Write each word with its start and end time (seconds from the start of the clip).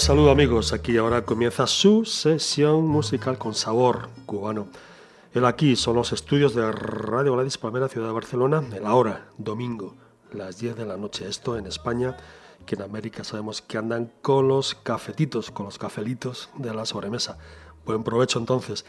Saludo 0.00 0.30
amigos, 0.30 0.72
aquí 0.72 0.96
ahora 0.96 1.26
comienza 1.26 1.66
su 1.66 2.06
sesión 2.06 2.86
musical 2.86 3.36
con 3.36 3.54
sabor 3.54 4.08
cubano. 4.24 4.68
El 5.34 5.44
aquí 5.44 5.76
son 5.76 5.96
los 5.96 6.14
estudios 6.14 6.54
de 6.54 6.72
Radio 6.72 7.34
Gladys 7.34 7.58
Palmera, 7.58 7.86
Ciudad 7.86 8.06
de 8.06 8.14
Barcelona, 8.14 8.64
la 8.80 8.94
hora, 8.94 9.26
domingo, 9.36 9.94
las 10.32 10.58
10 10.58 10.76
de 10.76 10.86
la 10.86 10.96
noche. 10.96 11.28
Esto 11.28 11.58
en 11.58 11.66
España, 11.66 12.16
que 12.64 12.76
en 12.76 12.82
América 12.82 13.24
sabemos 13.24 13.60
que 13.60 13.76
andan 13.76 14.10
con 14.22 14.48
los 14.48 14.74
cafetitos, 14.74 15.50
con 15.50 15.66
los 15.66 15.76
cafelitos 15.76 16.48
de 16.56 16.72
la 16.72 16.86
sobremesa. 16.86 17.36
Buen 17.84 18.02
provecho 18.02 18.38
entonces. 18.38 18.86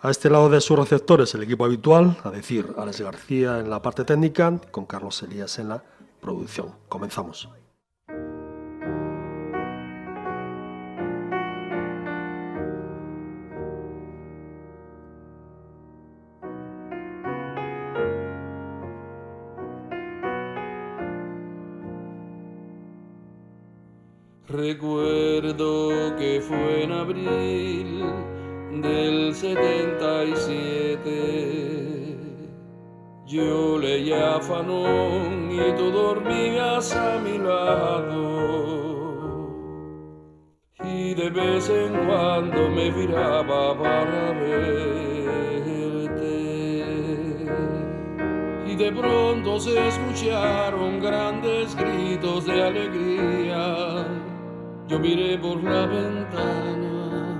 A 0.00 0.10
este 0.10 0.30
lado 0.30 0.48
de 0.48 0.62
sus 0.62 0.78
receptores, 0.78 1.34
el 1.34 1.42
equipo 1.42 1.66
habitual, 1.66 2.16
a 2.24 2.30
decir, 2.30 2.72
Alex 2.78 3.02
García 3.02 3.58
en 3.58 3.68
la 3.68 3.82
parte 3.82 4.02
técnica, 4.04 4.58
con 4.70 4.86
Carlos 4.86 5.22
Elías 5.22 5.58
en 5.58 5.68
la 5.68 5.84
producción. 6.22 6.72
Comenzamos. 6.88 7.50
Recuerdo 24.48 26.16
que 26.16 26.40
fue 26.40 26.84
en 26.84 26.92
abril 26.92 28.02
del 28.80 29.34
77. 29.34 32.16
Yo 33.26 33.76
leía 33.76 34.40
Fanón 34.40 35.50
y 35.52 35.60
tú 35.76 35.90
dormías 35.90 36.96
a 36.96 37.18
mi 37.18 37.36
lado. 37.36 38.30
Y 40.82 41.12
de 41.12 41.28
vez 41.28 41.68
en 41.68 42.06
cuando 42.06 42.70
me 42.70 42.90
viraba 42.90 43.78
para 43.78 44.32
verte. 44.32 45.68
Y 48.66 48.76
de 48.76 48.92
pronto 48.92 49.60
se 49.60 49.88
escucharon 49.88 51.00
grandes 51.00 51.76
gritos 51.76 52.46
de 52.46 52.62
alegría 52.62 53.87
yo 54.88 54.98
miré 54.98 55.38
por 55.38 55.62
la 55.62 55.86
ventana 55.86 57.38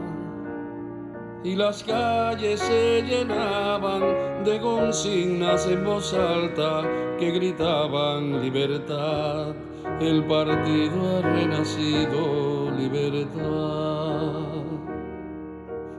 y 1.42 1.56
las 1.56 1.82
calles 1.82 2.60
se 2.60 3.02
llenaban 3.02 4.44
de 4.44 4.60
consignas 4.60 5.66
en 5.66 5.82
voz 5.82 6.12
alta 6.12 6.82
que 7.18 7.30
gritaban 7.30 8.42
libertad. 8.42 9.54
El 9.98 10.24
partido 10.24 11.16
ha 11.16 11.22
renacido 11.22 12.70
libertad. 12.76 14.44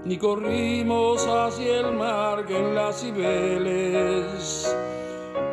Y 0.05 0.17
corrimos 0.17 1.25
hacia 1.25 1.79
el 1.79 1.93
mar 1.93 2.45
que 2.45 2.59
en 2.59 2.75
las 2.75 3.01
Cibeles 3.01 4.77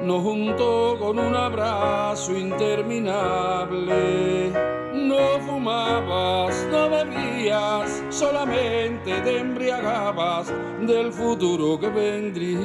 nos 0.02 0.22
juntó 0.22 0.98
con 0.98 1.18
un 1.18 1.34
abrazo 1.34 2.36
interminable 2.36 4.75
no 5.06 5.40
fumabas, 5.40 6.66
no 6.70 6.90
bebías, 6.90 8.02
solamente 8.10 9.20
te 9.20 9.38
embriagabas 9.38 10.52
del 10.86 11.12
futuro 11.12 11.78
que 11.78 11.88
vendría. 11.88 12.56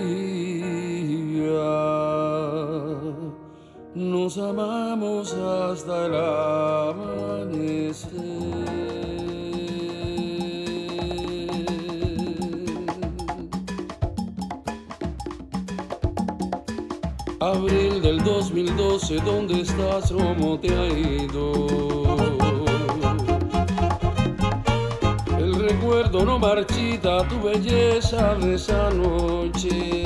Nos 3.93 4.37
amamos 4.37 5.33
hasta 5.33 6.05
el 6.05 6.15
amanecer. 6.95 8.80
Del 18.11 18.23
2012, 18.25 19.21
¿dónde 19.21 19.61
estás? 19.61 20.11
¿Cómo 20.11 20.59
te 20.59 20.67
ha 20.75 20.87
ido? 20.87 21.67
recuerdo 25.57 26.25
no 26.25 26.39
marchita 26.39 27.25
tu 27.29 27.41
belleza 27.41 28.35
de 28.35 28.55
esa 28.55 28.89
noche. 28.89 30.03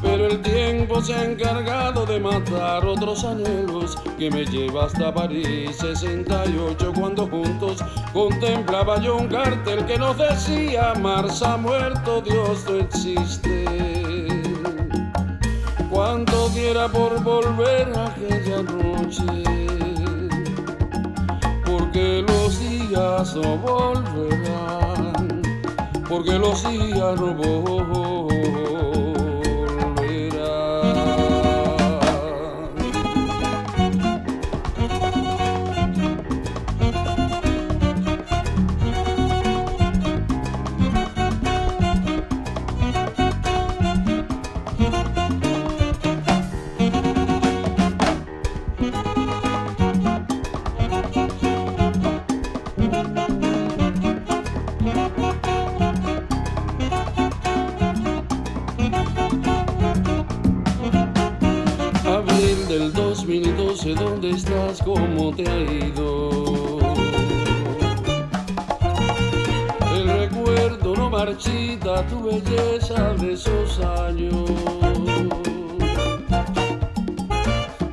Pero 0.00 0.26
el 0.26 0.40
tiempo 0.40 1.02
se 1.02 1.14
ha 1.14 1.24
encargado 1.24 2.06
de 2.06 2.20
matar 2.20 2.86
otros 2.86 3.24
anhelos 3.24 3.98
que 4.18 4.30
me 4.30 4.46
lleva 4.46 4.84
hasta 4.84 5.12
París 5.12 5.76
68 5.76 6.92
cuando 6.98 7.26
juntos 7.26 7.84
contemplaba 8.14 8.98
yo 9.00 9.16
un 9.16 9.28
cartel 9.28 9.84
que 9.84 9.98
nos 9.98 10.16
decía 10.16 10.94
Mars 10.94 11.42
ha 11.42 11.58
muerto, 11.58 12.22
Dios 12.22 12.64
no 12.66 12.76
existe. 12.76 13.97
Cuanto 16.18 16.50
quiera 16.52 16.88
por 16.88 17.22
volver 17.22 17.96
a 17.96 18.06
aquella 18.06 18.60
noche 18.64 19.22
porque 21.64 22.24
los 22.26 22.58
días 22.58 23.36
no 23.36 23.56
volverán, 23.58 25.42
porque 26.08 26.32
los 26.32 26.68
días 26.72 27.20
no. 27.20 28.37
Dónde 63.94 64.30
estás, 64.30 64.82
cómo 64.82 65.34
te 65.34 65.48
ha 65.48 65.60
ido. 65.60 66.78
El 69.94 70.08
recuerdo 70.08 70.94
no 70.94 71.10
marchita 71.10 72.06
tu 72.08 72.22
belleza 72.22 73.14
de 73.14 73.32
esos 73.32 73.80
años. 73.80 74.50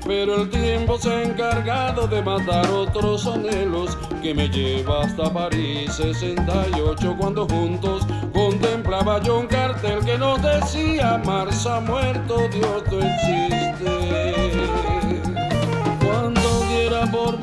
Pero 0.06 0.42
el 0.42 0.50
tiempo 0.50 0.98
se 0.98 1.12
ha 1.12 1.24
encargado 1.24 2.08
de 2.08 2.22
matar 2.22 2.70
otros 2.72 3.26
anhelos 3.28 3.98
que 4.22 4.34
me 4.34 4.48
lleva 4.50 5.04
hasta 5.04 5.32
París 5.32 5.94
68 5.94 7.16
cuando 7.20 7.48
juntos 7.48 8.06
contemplaba 8.34 9.22
yo 9.22 9.40
un 9.40 9.48
cartel 9.48 10.04
que 10.06 10.18
nos 10.18 10.42
decía 10.42 11.22
Mars 11.26 11.66
ha 11.66 11.80
muerto, 11.80 12.38
Dios 12.52 12.84
no 12.92 13.00
existe 13.00 14.35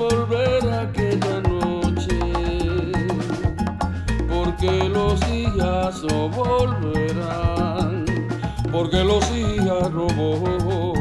volver 0.02 0.69
a 0.70 0.82
aquella 0.82 1.40
noche, 1.40 2.19
porque 4.28 4.88
los 4.88 5.20
días 5.31 6.02
no 6.04 6.28
volverán, 6.28 8.04
porque 8.72 9.04
los 9.04 9.22
días 9.32 9.90
no 9.93 10.06
volverán. 10.06 10.92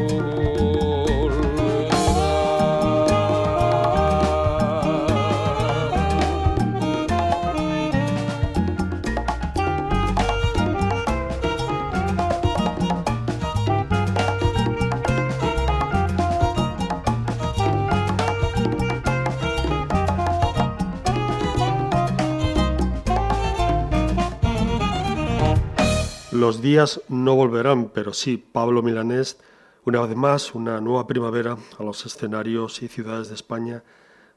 Los 26.41 26.59
días 26.59 27.01
no 27.07 27.35
volverán, 27.35 27.89
pero 27.89 28.13
sí, 28.13 28.35
Pablo 28.35 28.81
Milanés, 28.81 29.37
una 29.85 30.01
vez 30.01 30.15
más, 30.15 30.55
una 30.55 30.81
nueva 30.81 31.05
primavera 31.05 31.55
a 31.77 31.83
los 31.83 32.03
escenarios 32.03 32.81
y 32.81 32.87
ciudades 32.87 33.29
de 33.29 33.35
España, 33.35 33.83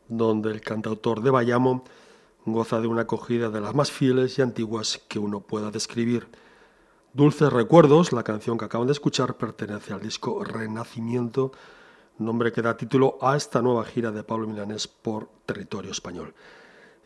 donde 0.06 0.50
el 0.50 0.60
cantautor 0.60 1.22
de 1.22 1.30
Bayamo 1.30 1.82
goza 2.44 2.82
de 2.82 2.88
una 2.88 3.00
acogida 3.00 3.48
de 3.48 3.62
las 3.62 3.74
más 3.74 3.90
fieles 3.90 4.38
y 4.38 4.42
antiguas 4.42 5.00
que 5.08 5.18
uno 5.18 5.40
pueda 5.40 5.70
describir. 5.70 6.28
Dulces 7.14 7.50
Recuerdos, 7.50 8.12
la 8.12 8.22
canción 8.22 8.58
que 8.58 8.66
acaban 8.66 8.86
de 8.86 8.92
escuchar, 8.92 9.38
pertenece 9.38 9.94
al 9.94 10.02
disco 10.02 10.44
Renacimiento 10.44 11.52
nombre 12.18 12.52
que 12.52 12.60
da 12.60 12.76
título 12.76 13.16
a 13.22 13.34
esta 13.34 13.62
nueva 13.62 13.86
gira 13.86 14.12
de 14.12 14.24
Pablo 14.24 14.46
Milanés 14.46 14.88
por 14.88 15.30
territorio 15.46 15.92
español. 15.92 16.34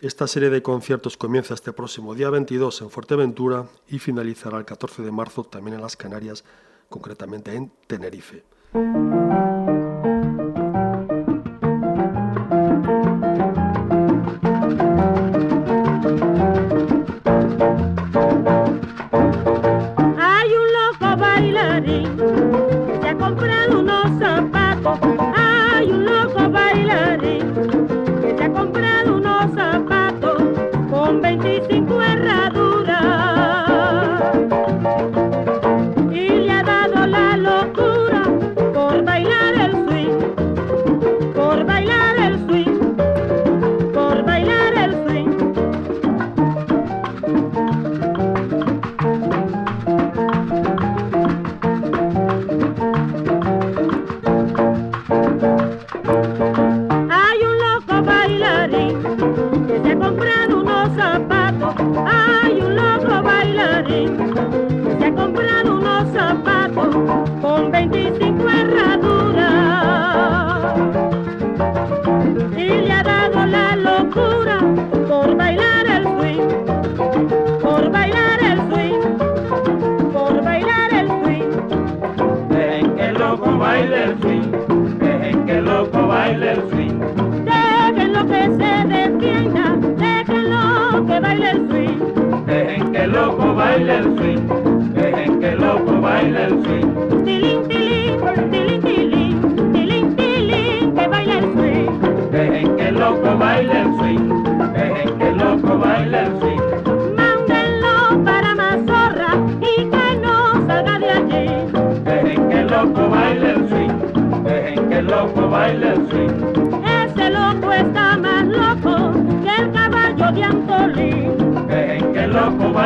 Esta 0.01 0.29
serie 0.29 0.49
de 0.49 0.63
conciertos 0.63 1.17
comienza 1.17 1.55
este 1.55 1.73
próximo 1.73 2.15
día 2.15 2.31
22 2.31 2.83
en 2.83 2.91
Fuerteventura 2.91 3.67
y 3.89 3.99
finalizará 3.99 4.57
el 4.59 4.65
14 4.65 5.03
de 5.03 5.11
marzo 5.11 5.43
también 5.43 5.75
en 5.75 5.83
las 5.83 5.97
Canarias, 5.97 6.45
concretamente 6.89 7.53
en 7.57 7.73
Tenerife. 7.89 8.45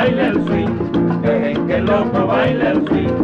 baile 0.02 0.26
el 0.26 0.44
swing, 0.46 1.22
dejen 1.22 1.66
que 1.68 1.76
el 1.76 1.84
loco 1.84 2.26
baile 2.26 2.70
el 2.70 2.86
swing. 2.88 3.21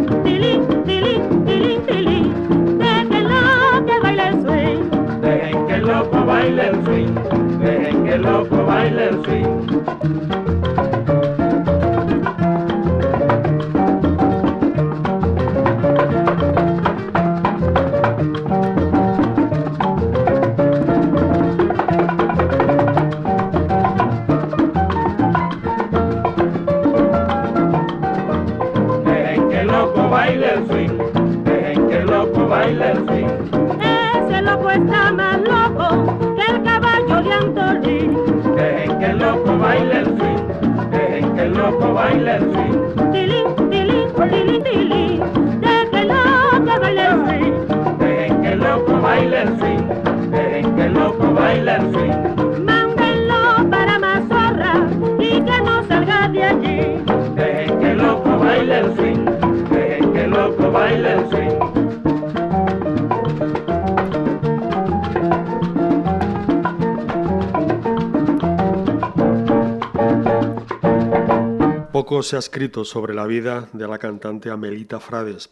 Poco 72.08 72.22
se 72.22 72.36
ha 72.36 72.38
escrito 72.38 72.86
sobre 72.86 73.12
la 73.12 73.26
vida 73.26 73.68
de 73.74 73.86
la 73.86 73.98
cantante 73.98 74.48
Amelita 74.48 74.98
Frades. 74.98 75.50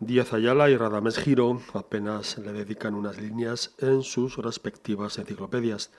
Díaz 0.00 0.32
Ayala 0.32 0.70
y 0.70 0.76
Radames 0.76 1.16
Giro 1.18 1.62
apenas 1.72 2.36
le 2.38 2.52
dedican 2.52 2.96
unas 2.96 3.20
líneas 3.20 3.76
en 3.78 4.02
sus 4.02 4.38
respectivas 4.38 5.18
enciclopedias. 5.18 5.92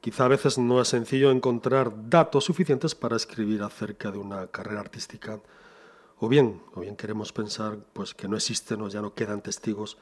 Quizá 0.00 0.24
a 0.24 0.28
veces 0.28 0.56
no 0.56 0.80
es 0.80 0.88
sencillo 0.88 1.30
encontrar 1.30 2.08
datos 2.08 2.44
suficientes 2.44 2.94
para 2.94 3.16
escribir 3.16 3.62
acerca 3.62 4.10
de 4.10 4.16
una 4.16 4.46
carrera 4.46 4.80
artística, 4.80 5.40
o 6.18 6.26
bien, 6.26 6.62
o 6.74 6.80
bien 6.80 6.96
queremos 6.96 7.34
pensar 7.34 7.76
pues 7.92 8.14
que 8.14 8.28
no 8.28 8.36
existen 8.36 8.80
o 8.80 8.88
ya 8.88 9.02
no 9.02 9.12
quedan 9.12 9.42
testigos 9.42 9.98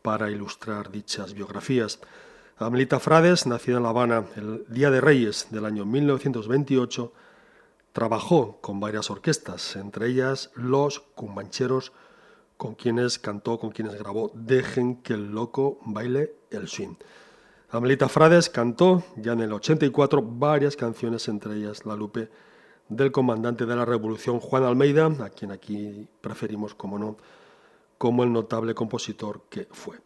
para 0.00 0.30
ilustrar 0.30 0.92
dichas 0.92 1.34
biografías. 1.34 1.98
Amelita 2.56 3.00
Frades, 3.00 3.48
nacida 3.48 3.78
en 3.78 3.82
La 3.82 3.88
Habana 3.88 4.26
el 4.36 4.64
Día 4.68 4.92
de 4.92 5.00
Reyes 5.00 5.48
del 5.50 5.64
año 5.64 5.84
1928, 5.84 7.12
trabajó 7.92 8.58
con 8.60 8.80
varias 8.80 9.10
orquestas, 9.10 9.76
entre 9.76 10.08
ellas 10.08 10.50
Los 10.54 11.00
Cumbancheros, 11.00 11.92
con 12.56 12.74
quienes 12.74 13.18
cantó, 13.18 13.58
con 13.58 13.70
quienes 13.70 13.94
grabó 13.94 14.30
Dejen 14.34 14.96
que 15.02 15.14
el 15.14 15.32
loco 15.32 15.78
baile 15.84 16.34
el 16.50 16.68
swing. 16.68 16.94
Amelita 17.70 18.08
Frades 18.08 18.50
cantó 18.50 19.02
ya 19.16 19.32
en 19.32 19.40
el 19.40 19.52
84 19.52 20.22
varias 20.22 20.76
canciones, 20.76 21.26
entre 21.28 21.56
ellas 21.56 21.86
La 21.86 21.96
Lupe 21.96 22.30
del 22.88 23.10
comandante 23.12 23.64
de 23.64 23.74
la 23.74 23.84
Revolución 23.84 24.40
Juan 24.40 24.64
Almeida, 24.64 25.06
a 25.06 25.30
quien 25.30 25.52
aquí 25.52 26.06
preferimos, 26.20 26.74
como 26.74 26.98
no, 26.98 27.16
como 27.98 28.24
el 28.24 28.32
notable 28.32 28.74
compositor 28.74 29.42
que 29.48 29.68
fue. 29.70 29.96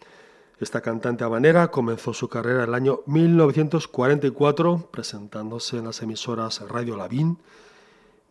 Esta 0.59 0.81
cantante 0.81 1.25
habanera 1.25 1.71
comenzó 1.71 2.15
su 2.15 2.29
carrera 2.29 2.65
el 2.65 2.75
año 2.75 3.01
1944 3.07 4.89
presentándose 4.91 5.79
en 5.79 5.85
las 5.85 6.01
emisoras 6.03 6.61
Radio 6.69 6.97
Lavín, 6.97 7.39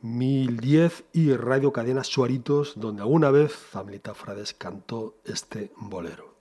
1010 0.06 1.06
y 1.14 1.34
Radio 1.34 1.74
Cadena 1.74 2.04
Suaritos, 2.04 2.74
donde 2.76 3.02
alguna 3.02 3.32
vez 3.32 3.76
Amelita 3.76 4.14
Frades 4.14 4.54
cantó 4.54 5.16
este 5.26 5.72
bolero. 5.78 6.36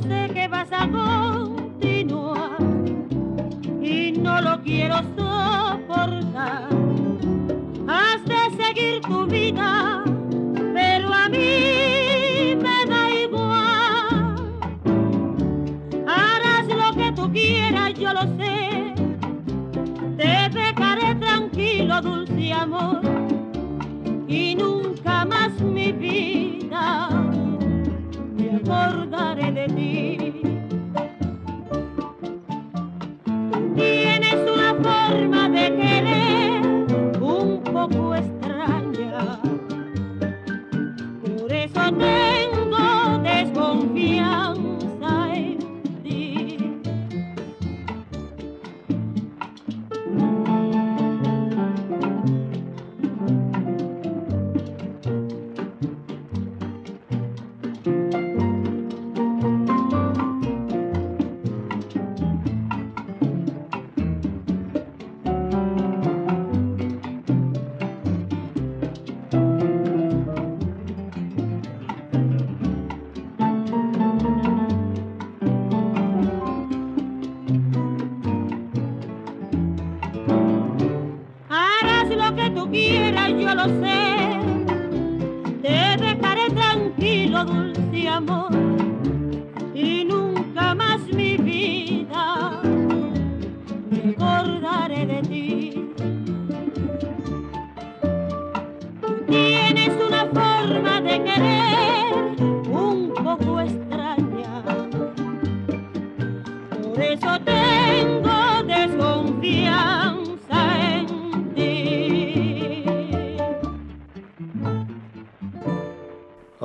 sé 0.00 0.30
que 0.32 0.48
vas 0.48 0.68
a 0.72 0.88
continuar 0.88 2.58
y 3.82 4.12
no 4.12 4.40
lo 4.40 4.62
quiero 4.62 4.96
soportar. 5.16 6.68
Has 7.88 8.24
de 8.24 8.64
seguir 8.64 9.00
tu 9.02 9.26
vida, 9.26 10.04
pero 10.74 11.12
a 11.12 11.28
mí 11.28 12.56
me 12.56 12.86
da 12.86 13.10
igual. 13.10 14.36
Harás 16.06 16.66
lo 16.66 16.92
que 16.94 17.12
tú 17.12 17.32
quieras, 17.32 17.94
yo 17.94 18.12
lo 18.12 18.22
sé. 18.36 18.94
Te 20.16 20.48
dejaré 20.50 21.14
tranquilo, 21.16 22.00
dulce 22.02 22.52
amor, 22.52 23.00
y 24.26 24.54
nunca 24.56 25.24
más 25.24 25.60
mi 25.60 25.92
vida. 25.92 26.45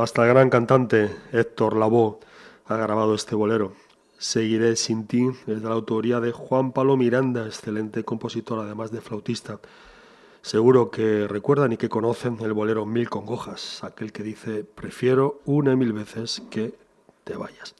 Hasta 0.01 0.23
el 0.23 0.29
gran 0.29 0.49
cantante 0.49 1.15
Héctor 1.31 1.77
Lavoe 1.77 2.17
ha 2.65 2.75
grabado 2.75 3.13
este 3.13 3.35
bolero. 3.35 3.73
Seguiré 4.17 4.75
sin 4.75 5.05
ti 5.05 5.27
es 5.45 5.61
de 5.61 5.69
la 5.69 5.75
autoría 5.75 6.19
de 6.19 6.31
Juan 6.31 6.71
Pablo 6.71 6.97
Miranda, 6.97 7.45
excelente 7.45 8.03
compositor, 8.03 8.57
además 8.57 8.91
de 8.91 8.99
flautista. 8.99 9.59
Seguro 10.41 10.89
que 10.89 11.27
recuerdan 11.27 11.73
y 11.73 11.77
que 11.77 11.87
conocen 11.87 12.39
el 12.41 12.53
bolero 12.53 12.87
Mil 12.87 13.11
congojas, 13.11 13.83
aquel 13.83 14.11
que 14.11 14.23
dice 14.23 14.63
prefiero 14.63 15.39
una 15.45 15.73
y 15.73 15.75
mil 15.75 15.93
veces 15.93 16.41
que 16.49 16.73
te 17.23 17.35
vayas. 17.37 17.75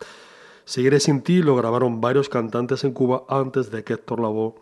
Seguiré 0.64 1.00
sin 1.00 1.24
ti 1.24 1.42
lo 1.42 1.56
grabaron 1.56 2.02
varios 2.02 2.30
cantantes 2.30 2.84
en 2.84 2.94
Cuba 2.94 3.24
antes 3.30 3.72
de 3.72 3.84
que 3.84 3.94
Héctor 3.94 4.20
Lavoe 4.20 4.54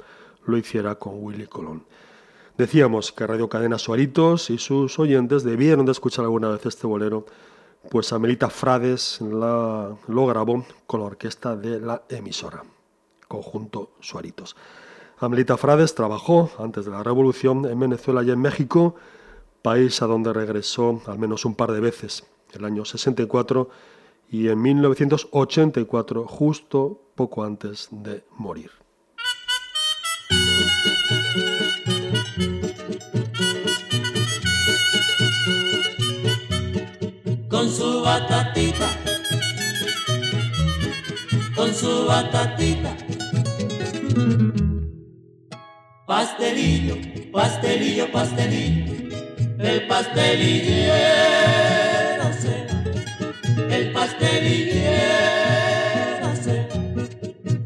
lo 0.46 0.58
hiciera 0.58 0.96
con 0.96 1.22
Willy 1.22 1.48
Colón. 1.48 1.84
Decíamos 2.60 3.14
que 3.14 3.26
Radio 3.26 3.48
Cadena 3.48 3.80
Suaritos 3.80 4.50
y 4.50 4.58
sus 4.58 5.00
oyentes 5.00 5.46
debieron 5.46 5.86
de 5.86 5.94
escuchar 5.94 6.26
alguna 6.26 6.50
vez 6.50 6.66
este 6.66 6.88
bolero, 6.88 7.26
pues 7.90 8.12
Amelita 8.12 8.50
Frades 8.50 9.22
lo 9.22 10.28
grabó 10.28 10.66
con 10.86 11.00
la 11.00 11.06
orquesta 11.06 11.56
de 11.56 11.80
la 11.80 12.04
emisora, 12.10 12.66
conjunto 13.30 13.92
Suaritos. 14.02 14.58
Amelita 15.20 15.56
Frades 15.56 15.96
trabajó 15.96 16.52
antes 16.60 16.84
de 16.84 16.92
la 16.92 17.02
Revolución 17.02 17.66
en 17.66 17.80
Venezuela 17.80 18.24
y 18.24 18.32
en 18.32 18.42
México, 18.42 18.96
país 19.62 20.02
a 20.02 20.08
donde 20.08 20.34
regresó 20.34 21.02
al 21.06 21.18
menos 21.18 21.46
un 21.46 21.56
par 21.56 21.72
de 21.72 21.80
veces, 21.80 22.26
el 22.52 22.66
año 22.66 22.84
64 22.84 23.70
y 24.32 24.50
en 24.50 24.62
1984, 24.62 26.28
justo 26.28 27.00
poco 27.16 27.46
antes 27.46 27.88
de 27.90 28.26
morir. 28.36 28.72
Con 37.50 37.70
su 37.70 38.02
batatita, 38.02 38.88
con 41.56 41.74
su 41.74 42.06
batatita. 42.06 42.96
Pastelillo, 46.08 46.98
pastelillo, 47.32 48.12
pastelillo, 48.12 48.94
el 49.60 49.88
pastelillero 49.88 51.40
el 53.70 53.92
pastelillero 53.92 55.30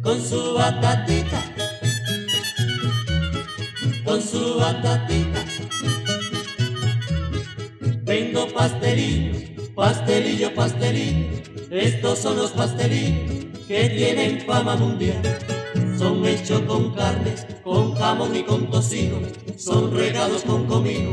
con 0.02 0.22
su 0.22 0.54
batatita, 0.54 1.23
su 4.34 4.56
batatita. 4.58 5.46
Vendo 8.04 8.48
pastelillo, 8.48 9.32
pastelillo, 9.76 10.56
pastelillo. 10.56 11.28
Estos 11.70 12.20
son 12.20 12.38
los 12.38 12.52
pastelillos 12.52 13.46
que 13.68 13.90
tienen 13.90 14.42
fama 14.42 14.76
mundial. 14.76 15.22
Son 16.00 16.26
hechos 16.26 16.62
con 16.62 16.94
carnes, 16.96 17.46
con 17.64 17.94
jamón 17.94 18.36
y 18.36 18.44
con 18.44 18.72
tocino. 18.72 19.18
Son 19.56 19.96
regados 19.96 20.42
con 20.44 20.66
comino 20.66 21.12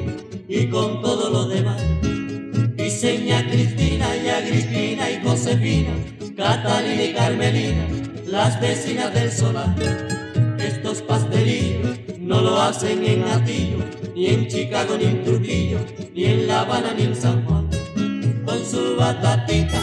y 0.49 0.67
con 0.69 1.03
todo 1.03 1.31
lo 1.31 1.47
demás. 1.47 1.81
Diseña 2.77 3.47
Cristina 3.51 4.17
y 4.17 4.29
Agripina 4.29 5.11
y 5.11 5.23
Josefina, 5.23 5.93
Catalina 6.37 7.05
y 7.05 7.13
Carmelina, 7.13 7.87
las 8.27 8.59
vecinas 8.61 9.13
del 9.13 9.31
solar. 9.31 9.75
Estos 10.59 11.03
pastelillos 11.03 11.90
no 12.31 12.41
lo 12.43 12.63
hacen 12.63 13.05
en 13.05 13.25
Atillo, 13.25 13.79
ni 14.15 14.29
en 14.29 14.47
Chicago, 14.47 14.97
ni 14.97 15.05
en 15.07 15.25
Trujillo, 15.25 15.81
ni 16.15 16.27
en 16.27 16.47
La 16.47 16.61
Habana, 16.61 16.95
ni 16.95 17.03
en 17.03 17.17
San 17.17 17.45
Juan. 17.45 17.69
Con 18.45 18.65
su 18.65 18.95
batatita, 18.97 19.81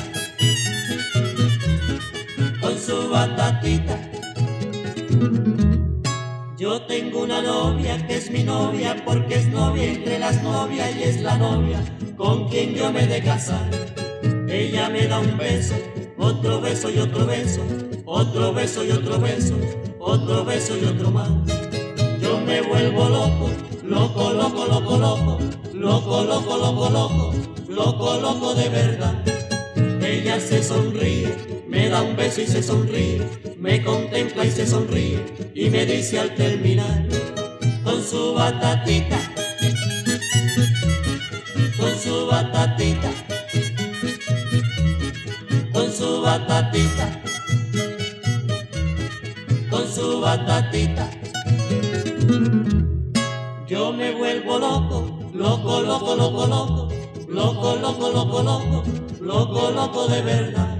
con 2.61 2.79
su 2.79 3.09
batatita. 3.09 3.99
Yo 6.57 6.83
tengo 6.83 7.23
una 7.23 7.41
novia 7.41 8.07
que 8.07 8.15
es 8.15 8.31
mi 8.31 8.43
novia 8.43 8.95
porque 9.05 9.35
es 9.35 9.47
novia 9.49 9.83
entre 9.83 10.17
las 10.17 10.41
novias 10.41 10.95
y 10.95 11.03
es 11.03 11.21
la 11.21 11.37
novia 11.37 11.83
con 12.15 12.47
quien 12.47 12.73
yo 12.73 12.93
me 12.93 13.03
he 13.03 13.07
de 13.07 13.21
casar. 13.23 13.69
Ella 14.47 14.87
me 14.87 15.05
da 15.05 15.19
un 15.19 15.37
beso, 15.37 15.75
otro 16.17 16.61
beso 16.61 16.89
y 16.89 16.99
otro 16.99 17.25
beso, 17.25 17.61
otro 18.05 18.53
beso 18.53 18.85
y 18.85 18.91
otro 18.91 19.19
beso, 19.19 19.55
otro 19.99 20.45
beso 20.45 20.77
y 20.77 20.85
otro 20.85 21.11
más. 21.11 21.66
Yo 22.27 22.41
me 22.41 22.59
vuelvo 22.59 23.07
loco, 23.07 23.49
loco, 23.85 24.33
loco, 24.33 24.65
loco, 24.65 24.97
loco, 24.97 25.39
loco, 25.73 26.23
loco, 26.25 26.57
loco, 26.57 26.89
loco, 26.89 27.33
loco, 27.69 28.19
loco 28.19 28.53
de 28.53 28.67
verdad. 28.67 29.15
Ella 30.01 30.37
se 30.37 30.61
sonríe, 30.61 31.33
me 31.69 31.87
da 31.87 32.01
un 32.01 32.17
beso 32.17 32.41
y 32.41 32.47
se 32.47 32.61
sonríe, 32.61 33.21
me 33.57 33.81
contempla 33.81 34.43
y 34.43 34.51
se 34.51 34.67
sonríe 34.67 35.23
y 35.55 35.69
me 35.69 35.85
dice 35.85 36.19
al 36.19 36.35
terminar 36.35 37.07
con 37.85 38.03
su 38.03 38.33
batatita, 38.33 39.19
con 41.77 41.95
su 41.97 42.27
batatita, 42.27 43.11
con 45.71 45.93
su 45.93 46.21
batatita, 46.21 47.21
con 49.69 49.89
su 49.89 50.19
batatita. 50.19 51.26
Loco, 54.67 55.31
loco, 55.33 55.81
loco, 55.81 56.15
loco, 56.15 56.45
loco, 56.47 56.89
loco, 57.27 57.75
loco, 57.75 58.09
loco, 58.11 58.41
loco, 58.43 58.83
loco, 59.21 59.71
loco 59.71 60.07
de 60.07 60.21
verdad. 60.21 60.77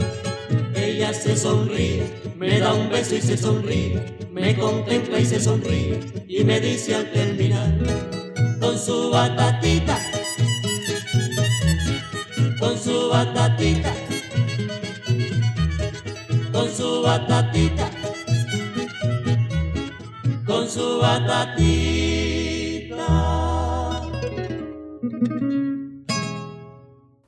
Ella 0.75 1.13
se 1.13 1.35
sonríe, 1.35 2.03
me 2.37 2.59
da 2.59 2.73
un 2.73 2.89
beso 2.89 3.15
y 3.15 3.21
se 3.21 3.37
sonríe, 3.37 4.17
me 4.31 4.57
contempla 4.57 5.19
y 5.19 5.25
se 5.25 5.39
sonríe 5.39 5.99
y 6.27 6.43
me 6.43 6.59
dice 6.59 6.95
al 6.95 7.11
terminar 7.11 7.73
con 8.59 8.77
su 8.77 9.09
batatita, 9.11 9.97
batatita, 13.09 13.93
con 16.51 16.69
su 16.69 17.01
batatita, 17.01 17.89
con 20.45 20.69
su 20.69 20.99
batatita. 20.99 21.97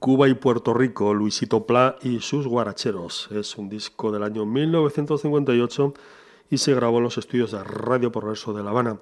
Cuba 0.09 0.27
y 0.27 0.33
Puerto 0.33 0.73
Rico, 0.73 1.13
Luisito 1.13 1.67
Pla 1.67 1.95
y 2.01 2.19
sus 2.21 2.47
guaracheros. 2.47 3.29
Es 3.29 3.55
un 3.59 3.69
disco 3.69 4.11
del 4.11 4.23
año 4.23 4.43
1958 4.43 5.93
y 6.49 6.57
se 6.57 6.73
grabó 6.73 6.97
en 6.97 7.03
los 7.03 7.19
estudios 7.19 7.51
de 7.51 7.63
Radio 7.63 8.11
Progreso 8.11 8.51
de 8.51 8.63
La 8.63 8.71
Habana. 8.71 8.99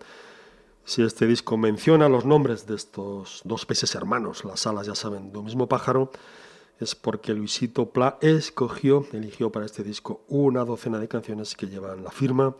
Si 0.84 1.02
este 1.02 1.26
disco 1.26 1.56
menciona 1.56 2.10
los 2.10 2.26
nombres 2.26 2.68
de 2.68 2.76
estos 2.76 3.40
dos 3.46 3.66
peces 3.66 3.96
hermanos, 3.96 4.44
las 4.44 4.68
alas 4.68 4.86
ya 4.86 4.96
saben, 4.96 5.32
de 5.32 5.40
un 5.40 5.46
mismo 5.46 5.70
pájaro, 5.70 6.12
es 6.78 6.94
porque 6.94 7.34
Luisito 7.34 7.90
Pla 7.92 8.18
escogió, 8.20 9.06
eligió 9.14 9.50
para 9.50 9.66
este 9.66 9.84
disco 9.84 10.26
una 10.28 10.66
docena 10.66 11.00
de 11.00 11.08
canciones 11.08 11.56
que 11.56 11.68
llevan 11.68 12.04
la 12.04 12.12
firma 12.12 12.54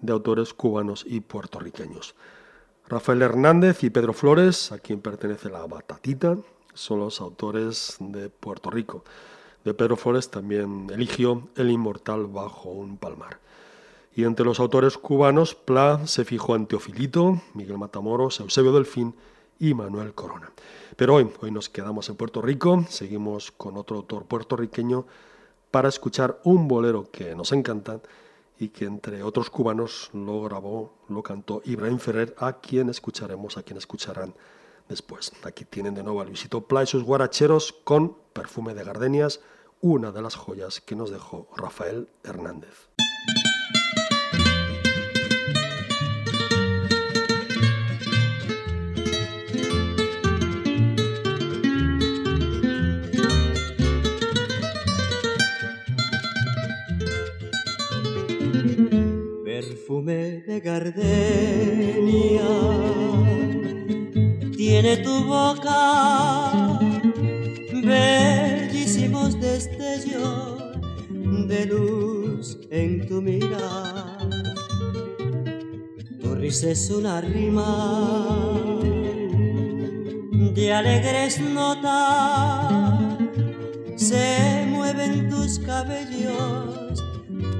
de 0.00 0.12
autores 0.12 0.54
cubanos 0.54 1.04
y 1.06 1.20
puertorriqueños. 1.20 2.16
Rafael 2.88 3.22
Hernández 3.22 3.84
y 3.84 3.90
Pedro 3.90 4.12
Flores, 4.12 4.72
a 4.72 4.80
quien 4.80 5.00
pertenece 5.00 5.50
la 5.50 5.64
Batatita, 5.68 6.36
son 6.76 7.00
los 7.00 7.20
autores 7.20 7.96
de 7.98 8.28
Puerto 8.28 8.70
Rico. 8.70 9.02
De 9.64 9.74
Pedro 9.74 9.96
Flores 9.96 10.30
también 10.30 10.88
eligió 10.92 11.48
El 11.56 11.70
Inmortal 11.70 12.26
bajo 12.26 12.70
un 12.70 12.98
palmar. 12.98 13.40
Y 14.14 14.24
entre 14.24 14.46
los 14.46 14.60
autores 14.60 14.96
cubanos, 14.96 15.54
Pla 15.54 16.06
se 16.06 16.24
fijó 16.24 16.54
en 16.54 16.66
Teofilito, 16.66 17.42
Miguel 17.54 17.78
Matamoros, 17.78 18.40
Eusebio 18.40 18.72
Delfín 18.72 19.14
y 19.58 19.74
Manuel 19.74 20.14
Corona. 20.14 20.52
Pero 20.96 21.14
hoy, 21.14 21.30
hoy 21.40 21.50
nos 21.50 21.68
quedamos 21.68 22.08
en 22.08 22.16
Puerto 22.16 22.40
Rico, 22.40 22.84
seguimos 22.88 23.50
con 23.50 23.76
otro 23.76 23.96
autor 23.96 24.24
puertorriqueño 24.24 25.06
para 25.70 25.88
escuchar 25.88 26.40
un 26.44 26.68
bolero 26.68 27.10
que 27.10 27.34
nos 27.34 27.52
encanta 27.52 28.00
y 28.58 28.68
que 28.68 28.84
entre 28.84 29.22
otros 29.22 29.50
cubanos 29.50 30.10
lo 30.14 30.42
grabó, 30.42 30.94
lo 31.08 31.22
cantó 31.22 31.60
Ibrahim 31.64 31.98
Ferrer, 31.98 32.34
a 32.38 32.54
quien 32.54 32.88
escucharemos, 32.88 33.58
a 33.58 33.62
quien 33.62 33.76
escucharán 33.76 34.32
después. 34.88 35.32
Aquí 35.42 35.64
tienen 35.64 35.94
de 35.94 36.02
nuevo 36.02 36.20
a 36.20 36.24
Luisito 36.24 36.66
Pla 36.66 36.82
y 36.82 36.86
sus 36.86 37.04
guaracheros 37.04 37.74
con 37.84 38.16
Perfume 38.32 38.74
de 38.74 38.84
Gardenias, 38.84 39.40
una 39.80 40.12
de 40.12 40.22
las 40.22 40.36
joyas 40.36 40.80
que 40.80 40.96
nos 40.96 41.10
dejó 41.10 41.48
Rafael 41.56 42.08
Hernández. 42.24 42.88
perfume 59.86 60.42
de 60.46 60.60
gardenia 60.60 62.42
tiene 64.68 64.96
tu 64.96 65.22
boca 65.22 66.80
bellísimos 67.72 69.40
destellos 69.40 70.60
de 71.46 71.66
luz 71.66 72.58
en 72.70 73.06
tu 73.06 73.22
mirar 73.22 74.28
tu 76.20 76.34
risa 76.34 76.70
es 76.70 76.90
una 76.90 77.20
rima 77.20 77.72
de 80.56 80.72
alegres 80.72 81.38
notas 81.40 82.98
se 83.94 84.66
mueven 84.68 85.30
tus 85.30 85.60
cabellos 85.60 87.04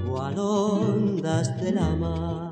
cual 0.08 0.36
ondas 0.40 1.56
de 1.60 1.70
la 1.70 1.88
mar. 2.02 2.45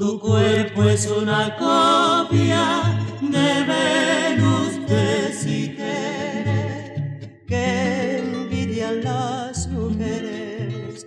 Tu 0.00 0.18
cuerpo 0.18 0.82
es 0.84 1.06
una 1.08 1.54
copia 1.56 2.80
de 3.20 3.64
Venus 3.70 4.88
de 4.88 5.30
Citere 5.30 7.20
que 7.46 8.16
envidian 8.16 9.04
las 9.04 9.68
mujeres 9.68 11.06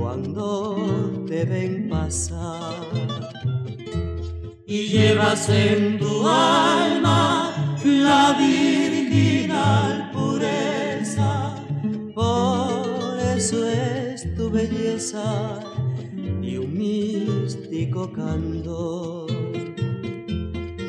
cuando 0.00 1.24
te 1.28 1.44
ven 1.44 1.88
pasar. 1.88 2.74
Y 4.66 4.88
llevas 4.88 5.48
en 5.48 6.00
tu 6.00 6.26
alma 6.26 7.54
la 7.84 8.34
virginal 8.36 10.10
pureza. 10.10 11.54
Por 12.12 13.20
eso 13.36 13.68
es 13.68 14.34
tu 14.34 14.50
belleza 14.50 15.60
místico 17.76 18.10
candor. 18.12 19.26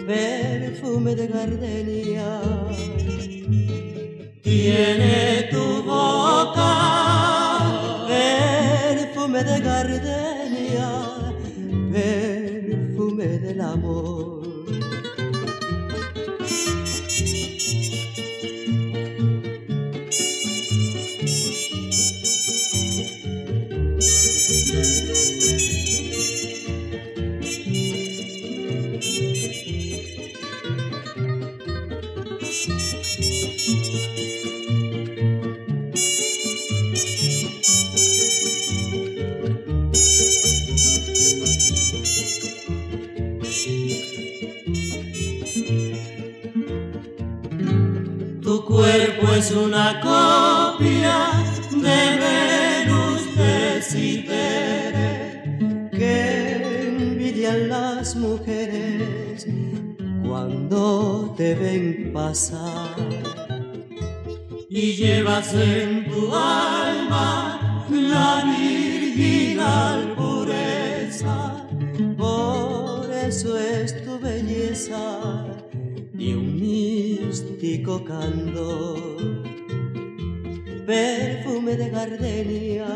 Perfume 0.07 1.15
de 1.15 1.27
gardenia 1.27 2.41
tiene 4.41 5.49
tu 5.51 5.83
boca. 5.83 6.71
Perfume 8.07 9.43
de 9.43 9.59
gardenia, 9.59 10.26
perfume 80.87 81.75
de 81.75 81.89
gardenia, 81.89 82.87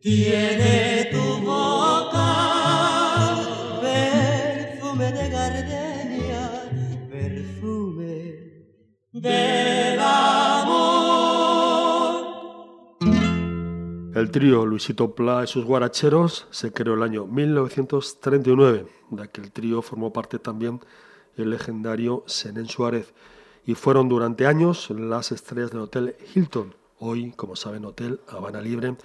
tiene 0.00 1.08
tu 1.10 1.44
boca, 1.44 2.30
perfume 3.82 5.12
de 5.12 5.28
gardenia, 5.30 6.70
perfume 7.10 8.14
del 9.10 9.98
amor. 9.98 10.94
El 14.14 14.30
trío 14.30 14.64
Luisito 14.64 15.16
Pla 15.16 15.42
y 15.42 15.48
sus 15.48 15.64
guaracheros 15.64 16.46
se 16.52 16.72
creó 16.72 16.94
el 16.94 17.02
año 17.02 17.26
1939. 17.26 18.86
De 19.10 19.22
aquel 19.24 19.50
trío 19.50 19.82
formó 19.82 20.12
parte 20.12 20.38
también 20.38 20.78
el 21.36 21.50
legendario 21.50 22.22
Senén 22.28 22.68
Suárez 22.68 23.12
y 23.66 23.74
fueron 23.74 24.08
durante 24.08 24.46
años 24.46 24.90
las 24.90 25.32
estrellas 25.32 25.70
del 25.70 25.80
Hotel 25.80 26.16
Hilton, 26.34 26.74
hoy, 26.98 27.32
como 27.32 27.56
saben, 27.56 27.84
Hotel 27.84 28.20
Habana 28.28 28.60
Libre, 28.60 28.96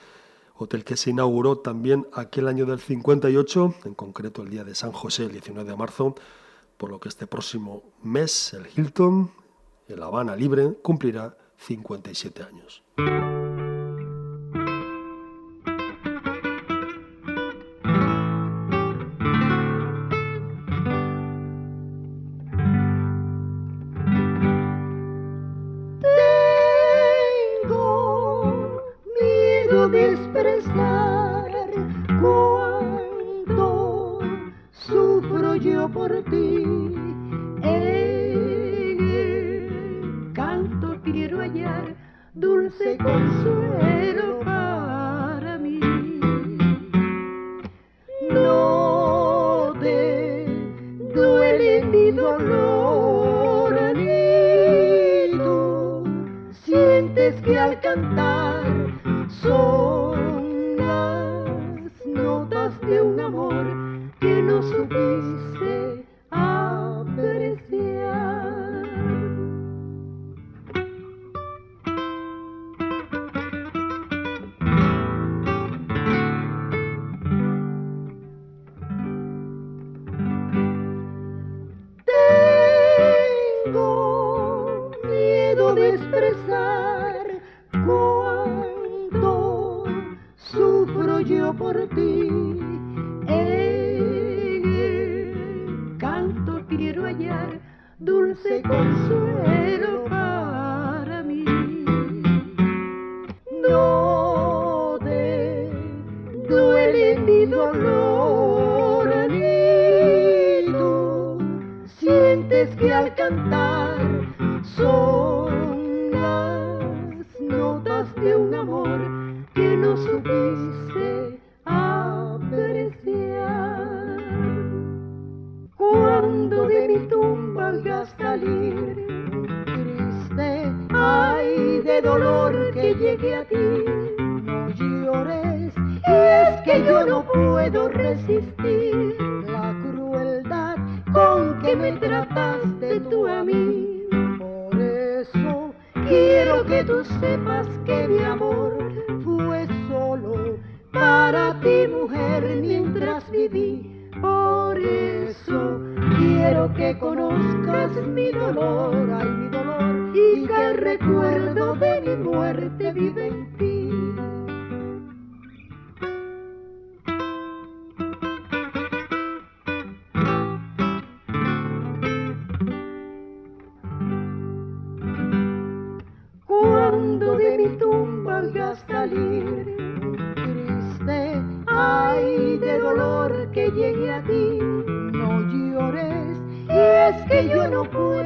hotel 0.56 0.84
que 0.84 0.98
se 0.98 1.12
inauguró 1.12 1.60
también 1.60 2.08
aquel 2.13 2.48
año 2.48 2.65
del 2.65 2.80
58, 2.80 3.76
en 3.86 3.93
concreto 3.93 4.41
el 4.41 4.50
día 4.50 4.63
de 4.63 4.76
San 4.76 4.91
José, 4.91 5.26
el 5.26 5.32
19 5.32 5.69
de 5.69 5.78
marzo, 5.78 6.15
por 6.78 6.89
lo 6.89 7.00
que 7.00 7.10
este 7.10 7.28
próximo 7.28 7.84
mes 8.04 8.54
el 8.54 8.67
Hilton, 8.76 9.32
el 9.88 10.04
Habana 10.04 10.36
Libre, 10.36 10.74
cumplirá 10.82 11.38
57 11.58 12.43
años. 12.43 13.48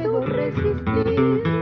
puedo 0.04 0.26
resistir. 0.26 1.53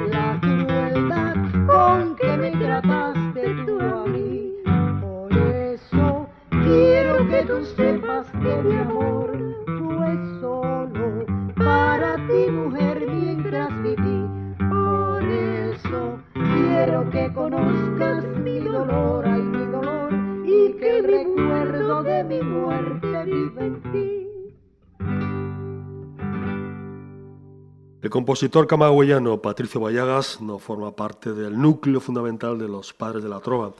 Compositor 28.13 28.67
camagüeyano 28.67 29.41
Patricio 29.41 29.81
Vallagas 29.81 30.39
no 30.43 30.59
forma 30.59 30.95
parte 30.95 31.33
del 31.33 31.59
núcleo 31.59 31.99
fundamental 31.99 32.59
de 32.59 32.69
los 32.69 32.93
Padres 32.93 33.23
de 33.23 33.31
la 33.31 33.41
Trova, 33.41 33.73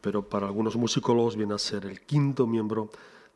pero 0.00 0.22
para 0.22 0.46
algunos 0.46 0.76
musicólogos 0.76 1.34
viene 1.34 1.54
a 1.54 1.58
ser 1.58 1.84
el 1.84 2.00
quinto 2.02 2.46
miembro 2.46 2.90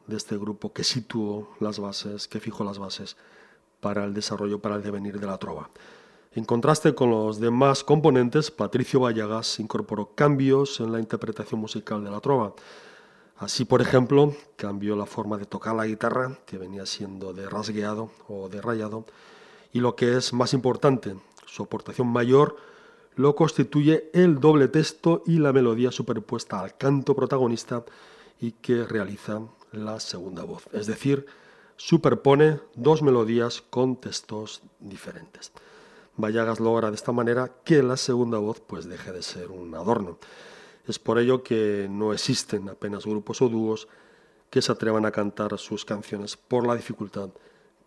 de 0.06 0.16
este 0.16 0.38
grupo 0.38 0.72
que 0.72 0.84
situó 0.84 1.48
las 1.58 1.80
bases, 1.80 2.28
que 2.28 2.38
fijó 2.38 2.62
las 2.62 2.78
bases 2.78 3.16
para 3.80 4.04
el 4.04 4.14
desarrollo, 4.14 4.60
para 4.60 4.76
el 4.76 4.84
devenir 4.84 5.18
de 5.18 5.26
la 5.26 5.36
trova. 5.36 5.68
En 6.32 6.44
contraste 6.44 6.94
con 6.94 7.10
los 7.10 7.40
demás 7.40 7.82
componentes, 7.82 8.52
Patricio 8.52 9.00
Vallagas 9.00 9.58
incorporó 9.58 10.14
cambios 10.14 10.78
en 10.78 10.92
la 10.92 11.00
interpretación 11.00 11.60
musical 11.60 12.04
de 12.04 12.10
la 12.12 12.20
trova. 12.20 12.54
Así, 13.36 13.64
por 13.64 13.82
ejemplo, 13.82 14.32
cambió 14.54 14.94
la 14.94 15.06
forma 15.06 15.38
de 15.38 15.46
tocar 15.46 15.74
la 15.74 15.86
guitarra, 15.86 16.38
que 16.46 16.56
venía 16.56 16.86
siendo 16.86 17.32
de 17.32 17.48
rasgueado 17.48 18.12
o 18.28 18.48
de 18.48 18.62
rayado, 18.62 19.06
y 19.72 19.80
lo 19.80 19.96
que 19.96 20.16
es 20.16 20.32
más 20.32 20.52
importante, 20.54 21.16
su 21.46 21.62
aportación 21.62 22.08
mayor 22.08 22.56
lo 23.16 23.34
constituye 23.34 24.10
el 24.14 24.40
doble 24.40 24.68
texto 24.68 25.22
y 25.26 25.38
la 25.38 25.52
melodía 25.52 25.90
superpuesta 25.90 26.60
al 26.60 26.76
canto 26.76 27.14
protagonista 27.14 27.84
y 28.40 28.52
que 28.52 28.84
realiza 28.84 29.42
la 29.72 30.00
segunda 30.00 30.44
voz, 30.44 30.68
es 30.72 30.86
decir, 30.86 31.26
superpone 31.76 32.60
dos 32.74 33.02
melodías 33.02 33.62
con 33.62 33.96
textos 33.96 34.62
diferentes. 34.80 35.52
Vallagas 36.16 36.60
logra 36.60 36.90
de 36.90 36.96
esta 36.96 37.12
manera 37.12 37.50
que 37.64 37.82
la 37.82 37.96
segunda 37.96 38.38
voz 38.38 38.60
pues 38.60 38.86
deje 38.86 39.12
de 39.12 39.22
ser 39.22 39.50
un 39.50 39.74
adorno. 39.74 40.18
Es 40.86 40.98
por 40.98 41.18
ello 41.18 41.42
que 41.42 41.86
no 41.90 42.12
existen 42.12 42.68
apenas 42.68 43.06
grupos 43.06 43.40
o 43.42 43.48
dúos 43.48 43.88
que 44.50 44.60
se 44.60 44.72
atrevan 44.72 45.06
a 45.06 45.12
cantar 45.12 45.56
sus 45.58 45.84
canciones 45.84 46.36
por 46.36 46.66
la 46.66 46.74
dificultad 46.74 47.30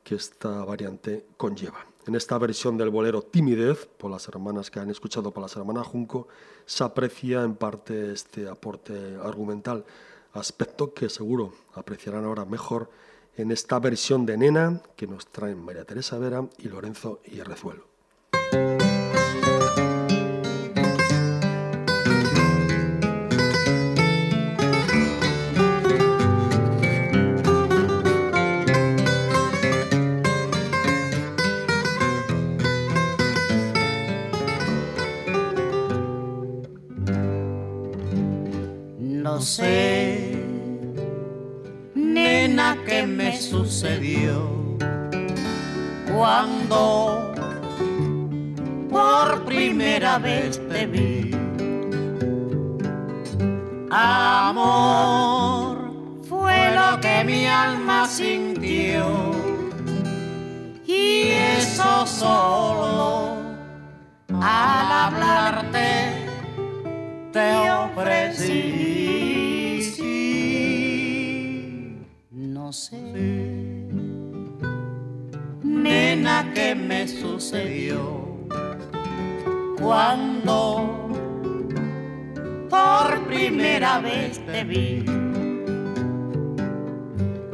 que 0.04 0.16
esta 0.16 0.63
variante 0.66 1.26
conlleva. 1.38 1.86
En 2.06 2.16
esta 2.16 2.38
versión 2.38 2.78
del 2.78 2.89
bolero 2.89 3.22
Timidez, 3.22 3.88
por 3.98 4.12
las 4.12 4.28
hermanas 4.28 4.70
que 4.70 4.80
han 4.80 4.89
escuchado 4.89 5.32
por 5.32 5.42
las 5.42 5.56
hermanas 5.56 5.88
Junco, 5.88 6.28
se 6.66 6.84
aprecia 6.84 7.44
en 7.44 7.56
parte 7.56 8.12
este 8.12 8.50
aporte 8.50 9.18
argumental, 9.24 9.86
aspecto 10.34 10.94
que 10.94 11.10
seguro 11.10 11.54
apreciarán 11.74 12.26
ahora 12.26 12.44
mejor 12.44 12.89
en 13.36 13.52
esta 13.52 13.80
versión 13.80 14.26
de 14.26 14.38
Nena 14.38 14.82
que 14.96 15.08
nos 15.08 15.28
traen 15.28 15.63
María 15.63 15.86
Teresa 15.86 16.18
Vera 16.18 16.48
y 16.58 16.68
Lorenzo 16.68 17.22
Hierrezuelo. 17.24 17.92
Cuando 46.24 47.34
por 48.90 49.44
primera 49.44 50.18
vez 50.20 50.58
te 50.70 50.86
vi. 50.86 51.32
Amor 53.92 55.76
fue 56.30 56.72
lo 56.80 57.02
que 57.02 57.26
mi 57.26 57.46
alma 57.46 58.08
sintió 58.08 59.04
y 60.88 61.32
eso 61.60 62.08
solo 62.08 63.36
al 64.30 64.92
hablarte 65.06 66.03
¿qué 76.53 76.75
me 76.75 77.08
sucedió? 77.08 78.23
Cuando 79.79 81.10
por 82.69 83.27
primera 83.27 83.99
vez 83.99 84.39
te 84.45 84.63
vi. 84.63 85.06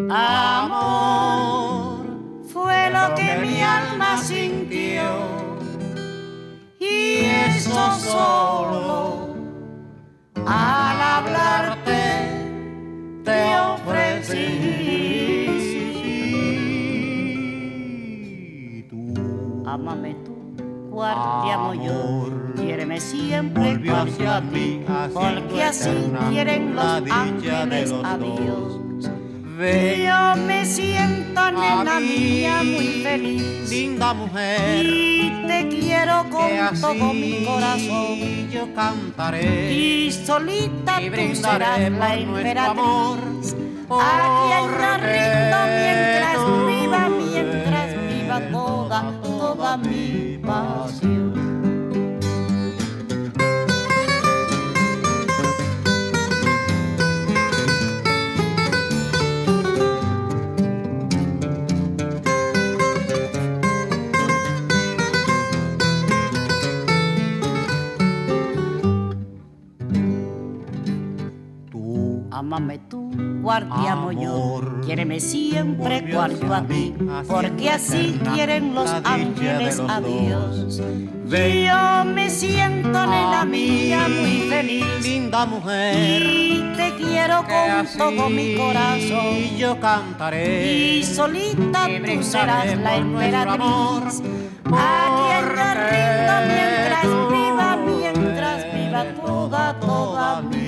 Amor 0.10 2.06
fue 2.52 2.89
lo 2.89 3.13
que 3.15 3.38
mi 3.41 3.62
alma 3.62 4.17
sintió 4.17 5.04
y 6.80 7.25
eso 7.47 7.99
solo 7.99 9.36
al 10.45 11.02
hablarte 11.02 12.02
te 13.23 13.56
ofrecí. 13.60 15.09
Amame 19.80 20.13
tú, 20.26 20.36
guardiamo 20.89 21.74
yo, 21.74 22.30
quiéreme 22.58 23.00
siempre 23.00 23.80
cuando 23.86 24.30
a 24.30 24.42
ti, 24.42 24.82
porque 25.13 25.63
así 25.63 26.12
quieren 26.30 26.76
los 26.76 27.02
ángeles 27.10 27.94
a 28.04 28.18
Dios. 28.18 28.82
Yo 29.58 30.36
me 30.46 30.65
siento, 30.65 31.52
nena 31.52 32.00
mía, 32.02 32.62
muy 32.63 33.02
feliz. 33.04 33.70
Linda 33.70 34.13
mujer. 34.13 34.86
Y 34.86 35.44
te 35.48 35.68
quiero 35.70 36.26
con 36.30 36.50
todo 36.80 37.13
mi 37.13 37.46
corazón. 37.46 38.18
Y 38.18 38.50
yo 38.52 38.74
cantaré. 38.74 39.74
Y 39.74 40.12
solita 40.12 41.02
y 41.02 41.10
tú 41.10 41.36
serás 41.36 41.89
la 41.92 42.15
emperatriz. 42.15 43.56
A 43.92 44.28
quien 44.46 44.65
no 44.80 44.98
rindo 44.98 45.58
toda, 49.70 49.78
toda 49.78 49.78
mi 49.78 50.38
pasión. 50.38 51.19
Siempre 75.20 76.02
guardo 76.12 76.54
a 76.54 76.62
ti, 76.64 76.94
porque 77.28 77.70
así 77.70 78.20
quieren 78.34 78.74
los 78.74 78.90
ángeles 79.04 79.82
a 79.88 80.02
Dios. 80.02 80.82
Yo 81.30 82.06
me 82.06 82.30
siento, 82.30 83.06
nena 83.06 83.46
mía, 83.46 84.08
muy 84.08 84.50
feliz. 84.50 84.86
Linda 85.04 85.46
mujer. 85.46 86.24
Y 86.24 86.74
te 86.76 86.96
quiero 86.96 87.44
con 87.44 87.88
todo 87.98 88.30
mi 88.30 88.56
corazón. 88.56 89.36
Y 89.36 89.58
yo 89.58 89.80
cantaré. 89.80 90.98
Y 90.98 91.04
solita 91.04 91.88
tú 92.06 92.24
serás 92.24 92.76
la 92.78 92.98
emperatriz. 92.98 94.24
A 94.72 95.10
quien 95.20 95.46
no 95.56 95.68
rindo 95.86 96.34
mientras 96.48 97.08
viva, 97.32 97.78
mientras 97.78 98.74
viva 98.74 99.04
toda, 99.24 99.80
toda 99.80 100.42
mi 100.42 100.60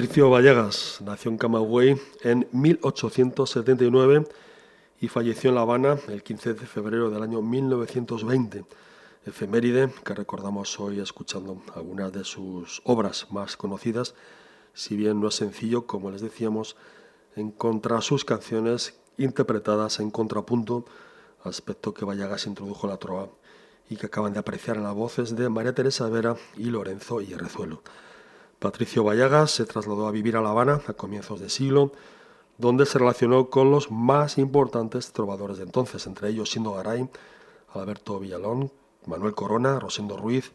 Patricio 0.00 0.30
Vallegas 0.30 0.98
nació 1.04 1.30
en 1.30 1.36
Camagüey 1.36 2.00
en 2.22 2.48
1879 2.52 4.26
y 4.98 5.08
falleció 5.08 5.50
en 5.50 5.56
La 5.56 5.60
Habana 5.60 5.98
el 6.08 6.22
15 6.22 6.54
de 6.54 6.64
febrero 6.66 7.10
del 7.10 7.22
año 7.22 7.42
1920, 7.42 8.64
efeméride 9.26 9.92
que 10.02 10.14
recordamos 10.14 10.80
hoy 10.80 11.00
escuchando 11.00 11.60
algunas 11.74 12.14
de 12.14 12.24
sus 12.24 12.80
obras 12.84 13.26
más 13.30 13.58
conocidas, 13.58 14.14
si 14.72 14.96
bien 14.96 15.20
no 15.20 15.28
es 15.28 15.34
sencillo, 15.34 15.86
como 15.86 16.10
les 16.10 16.22
decíamos, 16.22 16.76
encontrar 17.36 18.00
sus 18.00 18.24
canciones 18.24 18.98
interpretadas 19.18 20.00
en 20.00 20.10
contrapunto, 20.10 20.86
aspecto 21.44 21.92
que 21.92 22.06
Vallegas 22.06 22.46
introdujo 22.46 22.86
en 22.86 22.92
la 22.92 22.96
trova 22.96 23.28
y 23.90 23.96
que 23.96 24.06
acaban 24.06 24.32
de 24.32 24.38
apreciar 24.38 24.78
en 24.78 24.84
las 24.84 24.94
voces 24.94 25.36
de 25.36 25.50
María 25.50 25.74
Teresa 25.74 26.08
Vera 26.08 26.36
y 26.56 26.70
Lorenzo 26.70 27.20
Hierrezuelo. 27.20 27.82
Patricio 28.60 29.02
Vallagas 29.02 29.52
se 29.52 29.64
trasladó 29.64 30.06
a 30.06 30.10
vivir 30.10 30.36
a 30.36 30.42
La 30.42 30.50
Habana 30.50 30.82
a 30.86 30.92
comienzos 30.92 31.40
de 31.40 31.48
siglo, 31.48 31.92
donde 32.58 32.84
se 32.84 32.98
relacionó 32.98 33.48
con 33.48 33.70
los 33.70 33.90
más 33.90 34.36
importantes 34.36 35.12
trovadores 35.12 35.56
de 35.56 35.64
entonces, 35.64 36.06
entre 36.06 36.28
ellos 36.28 36.50
Sindo 36.50 36.74
Garay, 36.74 37.08
Alberto 37.72 38.20
Villalón, 38.20 38.70
Manuel 39.06 39.34
Corona, 39.34 39.80
Rosendo 39.80 40.18
Ruiz 40.18 40.52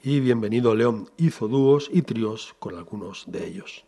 y 0.00 0.20
Bienvenido 0.20 0.76
León. 0.76 1.10
Hizo 1.16 1.48
dúos 1.48 1.90
y 1.92 2.02
tríos 2.02 2.54
con 2.60 2.76
algunos 2.76 3.24
de 3.26 3.48
ellos. 3.48 3.84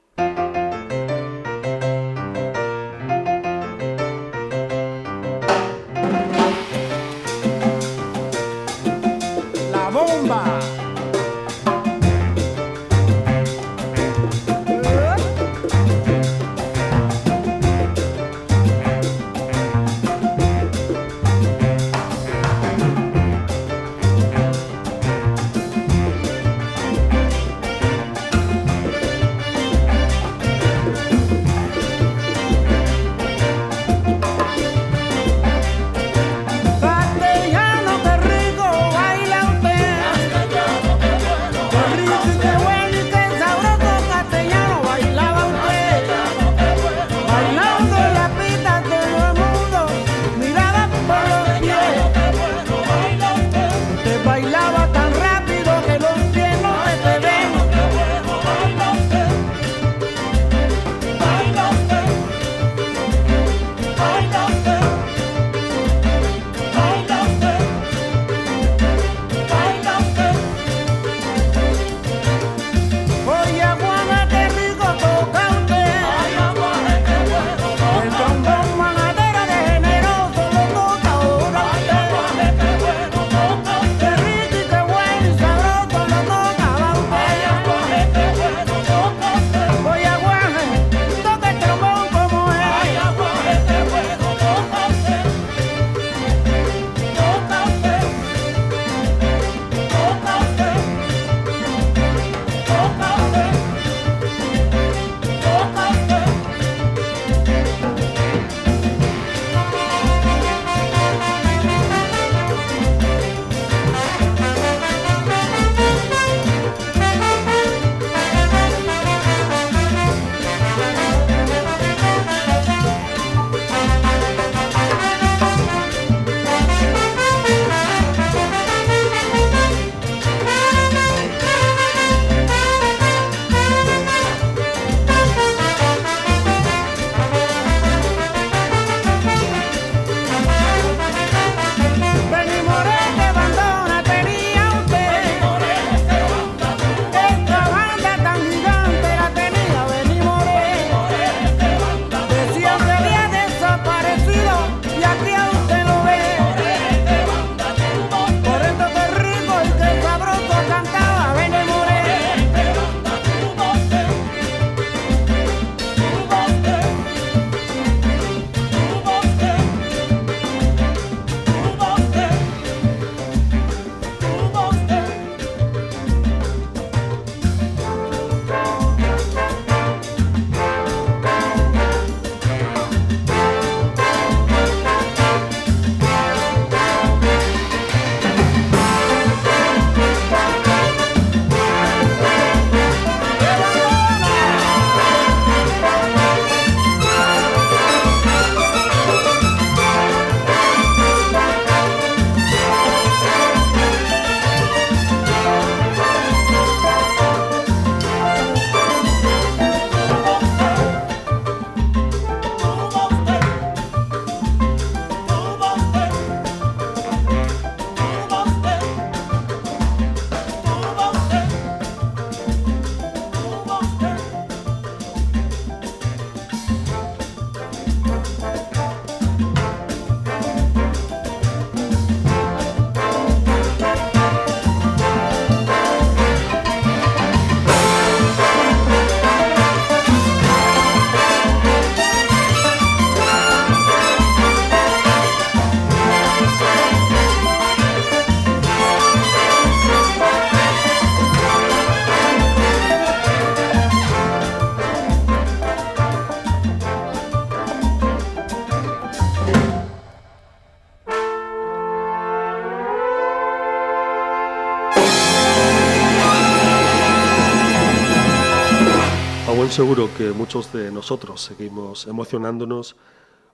Seguro 269.72 270.10
que 270.18 270.32
muchos 270.32 270.70
de 270.74 270.92
nosotros 270.92 271.40
seguimos 271.40 272.06
emocionándonos 272.06 272.94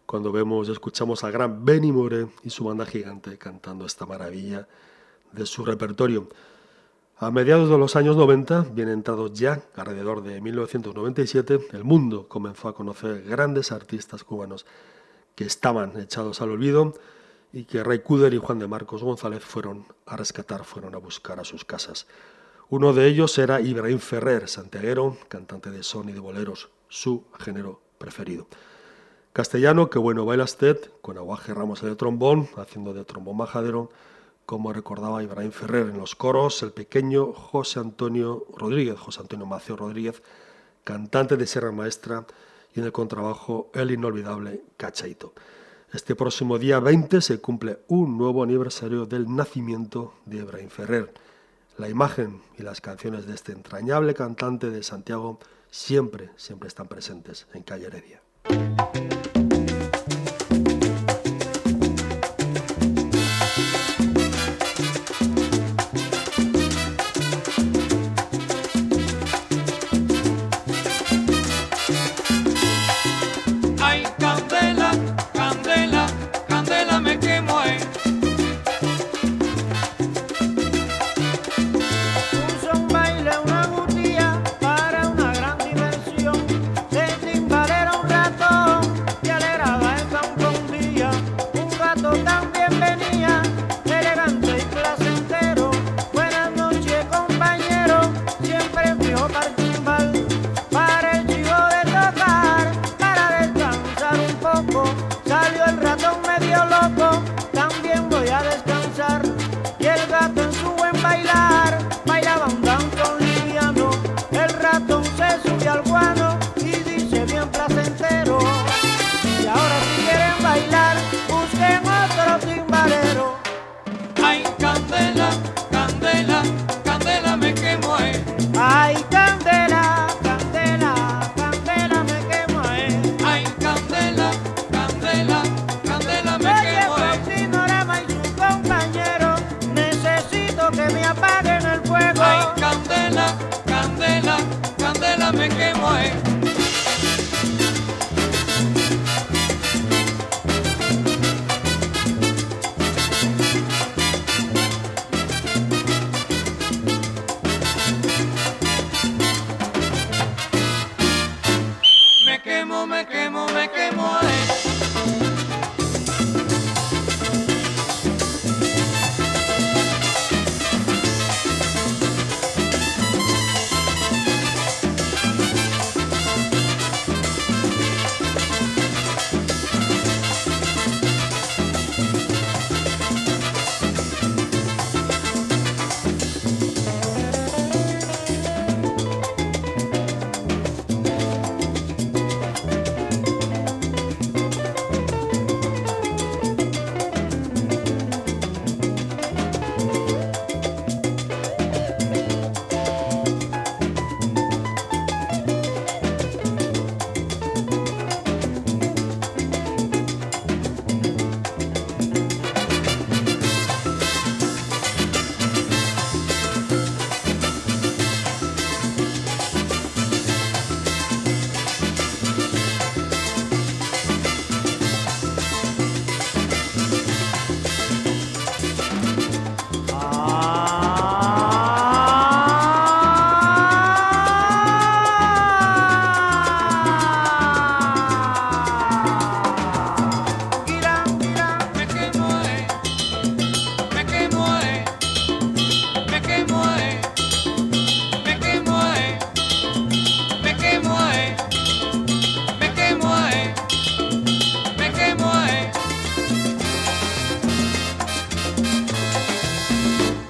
cuando 0.05 0.33
vemos 0.33 0.69
y 0.69 0.73
escuchamos 0.73 1.23
al 1.23 1.31
gran 1.31 1.65
Benny 1.65 1.93
More 1.93 2.27
y 2.43 2.51
su 2.51 2.65
banda 2.65 2.85
gigante 2.85 3.39
cantando 3.39 3.87
esta 3.87 4.05
maravilla 4.05 4.67
de 5.31 5.47
su 5.47 5.65
repertorio. 5.65 6.29
A 7.19 7.31
mediados 7.31 7.71
de 7.71 7.79
los 7.79 7.95
años 7.95 8.17
90, 8.17 8.67
bien 8.73 8.89
entrados 8.89 9.33
ya, 9.33 9.63
alrededor 9.77 10.25
de 10.25 10.41
1997, 10.41 11.69
el 11.71 11.85
mundo 11.85 12.27
comenzó 12.27 12.67
a 12.67 12.75
conocer 12.75 13.23
grandes 13.23 13.71
artistas 13.71 14.25
cubanos 14.25 14.67
que 15.37 15.45
estaban 15.45 16.01
echados 16.01 16.43
al 16.43 16.51
olvido 16.51 16.95
y 17.53 17.63
que 17.63 17.85
Ray 17.85 18.01
Kuder 18.01 18.35
y 18.35 18.39
Juan 18.39 18.59
de 18.59 18.67
Marcos 18.67 19.05
González 19.05 19.45
fueron 19.45 19.87
a 20.05 20.17
rescatar, 20.17 20.65
fueron 20.65 20.97
a 20.97 20.99
buscar 20.99 21.39
a 21.39 21.45
sus 21.45 21.65
casas. 21.65 22.09
Uno 22.71 22.93
de 22.93 23.07
ellos 23.07 23.39
era 23.39 23.63
Ibrahim 23.63 23.99
Ferrer, 23.99 24.47
santiaguero, 24.47 25.17
cantante 25.29 25.71
de 25.71 25.83
son 25.83 26.11
y 26.11 26.13
de 26.13 26.21
boleros, 26.21 26.69
su 26.89 27.25
género 27.39 27.81
preferido. 27.97 28.47
Castellano, 29.33 29.89
que 29.89 29.99
bueno 29.99 30.27
baila 30.27 30.45
usted, 30.45 30.79
con 31.01 31.17
Aguaje 31.17 31.55
Ramos 31.55 31.81
de 31.81 31.97
trombón, 31.97 32.47
haciendo 32.59 32.93
de 32.93 33.07
trombón 33.07 33.39
majadero, 33.39 33.89
como 34.45 34.71
recordaba 34.75 35.23
Ibrahim 35.23 35.51
Ferrer 35.51 35.89
en 35.89 35.97
los 35.97 36.15
coros, 36.15 36.63
el 36.63 36.73
pequeño 36.73 37.33
José 37.33 37.81
Antonio 37.81 38.45
Rodríguez, 38.55 38.99
José 38.99 39.23
Antonio 39.23 39.47
Macio 39.47 39.75
Rodríguez, 39.75 40.23
cantante 40.85 41.39
de 41.39 41.47
Sierra 41.47 41.73
Maestra, 41.73 42.27
y 42.75 42.81
en 42.81 42.85
el 42.85 42.93
contrabajo 42.93 43.71
el 43.73 43.93
inolvidable 43.93 44.63
Cachaito. 44.77 45.33
Este 45.91 46.15
próximo 46.15 46.59
día 46.59 46.81
20 46.81 47.23
se 47.23 47.41
cumple 47.41 47.79
un 47.89 48.19
nuevo 48.19 48.43
aniversario 48.43 49.07
del 49.07 49.35
nacimiento 49.35 50.13
de 50.27 50.37
Ibrahim 50.37 50.69
Ferrer. 50.69 51.28
La 51.79 51.89
imagen 51.89 52.43
y 52.59 52.65
las 52.65 52.81
canciones 52.81 53.29
de 53.29 53.37
este 53.37 53.53
entrañable 53.53 54.13
cantante 54.13 54.69
de 54.69 54.83
Santiago 54.83 55.39
siempre, 55.71 56.31
siempre 56.35 56.67
están 56.67 56.89
presentes 56.89 57.47
en 57.55 57.63
Calle 57.63 57.87
Heredia. 57.87 58.21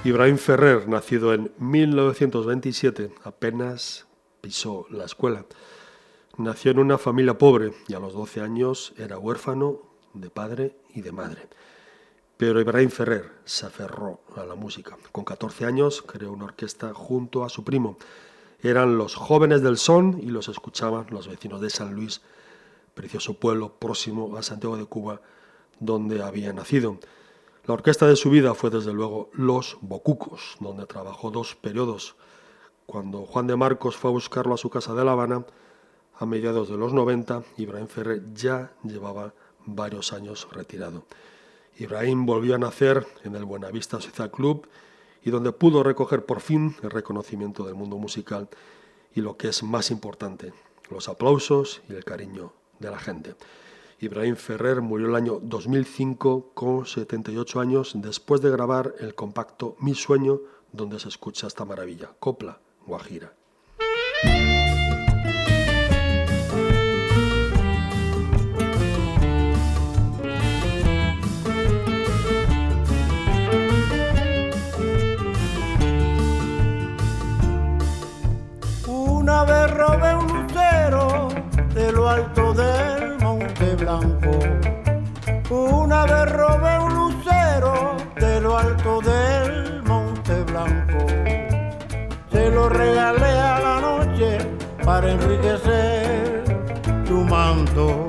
Ibrahim 0.09 0.39
Ferrer, 0.39 0.89
nacido 0.89 1.35
en 1.35 1.53
1927, 1.59 3.13
apenas 3.25 4.07
pisó 4.41 4.87
la 4.89 5.05
escuela. 5.05 5.45
Nació 6.39 6.71
en 6.71 6.79
una 6.79 6.97
familia 6.97 7.37
pobre 7.37 7.75
y 7.89 7.93
a 7.93 7.99
los 8.01 8.15
12 8.15 8.41
años 8.41 8.95
era 8.97 9.19
huérfano 9.19 9.83
de 10.15 10.31
padre 10.31 10.77
y 10.95 11.03
de 11.03 11.13
madre. 11.13 11.43
Pero 12.39 12.59
Ibrahim 12.59 12.89
Ferrer 12.89 13.33
se 13.45 13.67
aferró 13.67 14.23
a 14.35 14.47
la 14.47 14.55
música. 14.55 14.97
Con 15.13 15.25
14 15.25 15.67
años 15.67 16.01
creó 16.01 16.33
una 16.33 16.47
orquesta 16.47 16.95
junto 16.95 17.45
a 17.45 17.51
su 17.51 17.63
primo. 17.63 17.99
Eran 18.63 18.97
los 18.97 19.15
jóvenes 19.15 19.61
del 19.61 19.77
son 19.77 20.21
y 20.23 20.31
los 20.31 20.49
escuchaban 20.49 21.05
los 21.11 21.29
vecinos 21.29 21.61
de 21.61 21.69
San 21.69 21.93
Luis, 21.93 22.23
precioso 22.95 23.35
pueblo 23.35 23.75
próximo 23.79 24.39
a 24.39 24.43
Santiago 24.43 24.79
de 24.79 24.87
Cuba, 24.87 25.21
donde 25.81 26.23
había 26.23 26.55
nacido. 26.55 26.99
La 27.69 27.75
orquesta 27.75 28.07
de 28.07 28.17
su 28.17 28.31
vida 28.31 28.55
fue 28.55 28.71
desde 28.71 28.95
luego 28.95 29.29
Los 29.35 29.77
Bocucos, 29.83 30.57
donde 30.59 30.87
trabajó 30.87 31.31
dos 31.31 31.55
periodos. 31.55 32.17
Cuando 32.87 33.27
Juan 33.27 33.47
de 33.47 33.57
Marcos 33.57 33.95
fue 33.95 34.09
a 34.09 34.15
buscarlo 34.15 34.55
a 34.55 34.57
su 34.57 34.71
casa 34.71 34.95
de 34.95 35.05
La 35.05 35.13
Habana, 35.13 35.45
a 36.19 36.25
mediados 36.25 36.71
de 36.71 36.79
los 36.79 36.95
90, 36.95 37.43
Ibrahim 37.59 37.87
Ferrer 37.87 38.33
ya 38.33 38.73
llevaba 38.85 39.35
varios 39.67 40.15
años 40.15 40.49
retirado. 40.51 41.05
Ibrahim 41.77 42.25
volvió 42.25 42.55
a 42.55 42.59
nacer 42.59 43.07
en 43.25 43.37
el 43.37 43.45
Buenavista 43.45 44.01
Social 44.01 44.31
Club 44.31 44.67
y 45.23 45.29
donde 45.29 45.53
pudo 45.53 45.83
recoger 45.83 46.25
por 46.25 46.41
fin 46.41 46.75
el 46.83 46.91
reconocimiento 46.91 47.65
del 47.65 47.75
mundo 47.75 47.99
musical 47.99 48.49
y 49.15 49.21
lo 49.21 49.37
que 49.37 49.49
es 49.49 49.63
más 49.63 49.91
importante, 49.91 50.55
los 50.89 51.11
aplausos 51.11 51.83
y 51.87 51.93
el 51.93 52.05
cariño 52.07 52.51
de 52.79 52.91
la 52.91 52.99
gente. 52.99 53.35
Ibrahim 54.01 54.37
Ferrer 54.37 54.81
murió 54.81 55.09
el 55.09 55.17
año 55.17 55.41
2005 55.43 56.53
con 56.55 56.87
78 56.87 57.61
años 57.61 57.93
después 57.97 58.41
de 58.41 58.51
grabar 58.51 58.95
el 59.01 59.17
compacto 59.17 59.77
Mi 59.81 59.95
Sueño, 59.95 60.41
donde 60.73 61.01
se 61.01 61.09
escucha 61.09 61.49
esta 61.49 61.65
maravilla, 61.65 62.13
Copla 62.21 62.61
Guajira. 62.87 63.33
Una 85.49 86.05
vez 86.05 86.33
robé 86.33 86.79
un 86.79 86.95
lucero 86.95 87.97
de 88.21 88.39
lo 88.39 88.59
alto 88.59 89.01
del 89.01 89.83
Monte 89.83 90.43
Blanco. 90.43 91.07
Se 92.31 92.51
lo 92.51 92.69
regalé 92.69 93.31
a 93.31 93.59
la 93.61 93.81
noche 93.81 94.39
para 94.85 95.11
enriquecer 95.11 96.45
tu 97.07 97.25
manto. 97.25 98.07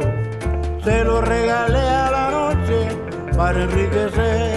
Se 0.83 1.01
lo 1.05 1.21
regalé 1.21 1.79
a 1.79 2.11
la 2.11 2.29
noche 2.29 2.89
para 3.37 3.63
enriquecer 3.63 4.48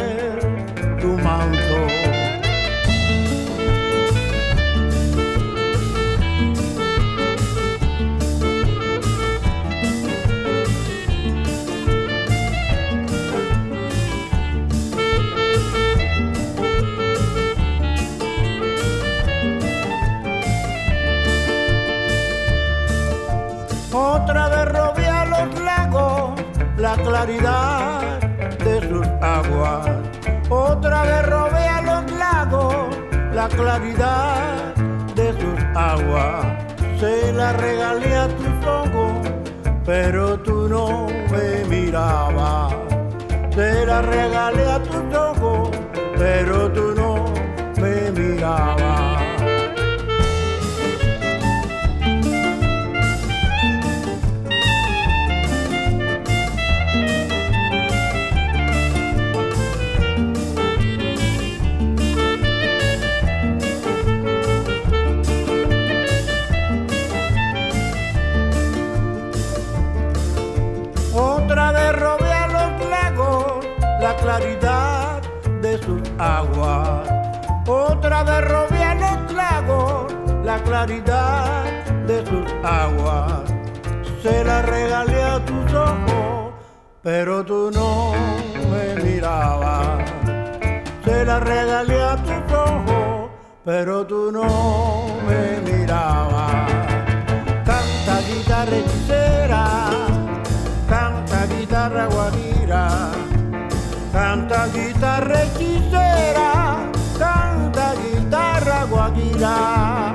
claridad 27.25 28.21
de 28.65 28.89
sus 28.89 29.07
aguas. 29.21 29.89
Otra 30.51 31.03
vez 31.03 31.69
a 31.69 31.83
los 31.83 32.13
lagos 32.19 32.75
la 33.33 33.49
claridad 33.49 34.75
de 35.15 35.33
sus 35.41 35.61
aguas. 35.77 36.45
Se 36.99 37.33
la 37.33 37.53
regalé 37.53 38.17
a 38.17 38.29
tus 38.29 38.67
ojos, 38.67 39.13
pero 39.85 40.39
tú 40.41 40.69
no 40.69 41.07
me 41.31 41.65
mirabas. 41.69 42.75
Se 43.55 43.87
la 43.87 44.03
regalé 44.03 44.67
a 44.67 44.83
tus 44.83 45.17
ojos, 45.17 45.71
pero 46.19 46.73
tú 46.73 46.93
no 46.97 47.25
me 47.81 48.11
mirabas. 48.11 48.72
Aguas. 76.19 77.09
Otra 77.67 78.23
vez 78.25 78.45
robé 78.49 78.83
los 78.95 80.45
la 80.45 80.59
claridad 80.63 81.65
de 82.07 82.27
sus 82.27 82.53
aguas. 82.65 83.43
Se 84.23 84.45
la 84.45 84.63
regalé 84.63 85.23
a 85.23 85.45
tus 85.45 85.73
ojos, 85.73 86.53
pero 87.03 87.45
tú 87.45 87.71
no 87.73 88.13
me 88.71 89.03
mirabas. 89.03 90.11
Se 91.05 91.25
la 91.25 91.41
regalé 91.41 92.03
a 92.03 92.17
tus 92.17 92.53
ojos, 92.53 93.31
pero 93.65 94.07
tú 94.07 94.31
no 94.33 95.07
me 95.27 95.73
mirabas. 95.73 96.71
Canta 97.65 98.21
guitarra 98.29 98.77
canta 100.89 101.47
guitarra 101.47 102.07
guajira, 102.07 102.42
canta 104.33 104.67
guitarra 104.69 105.43
hechicera, 105.43 106.53
canta 107.19 107.95
guitarra 108.03 108.85
guajira. 108.91 110.15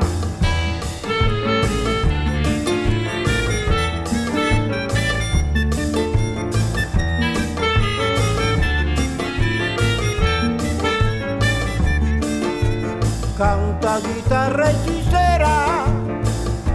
Canta 13.38 13.99
guitarra 13.99 14.72
hechicera, 14.72 15.55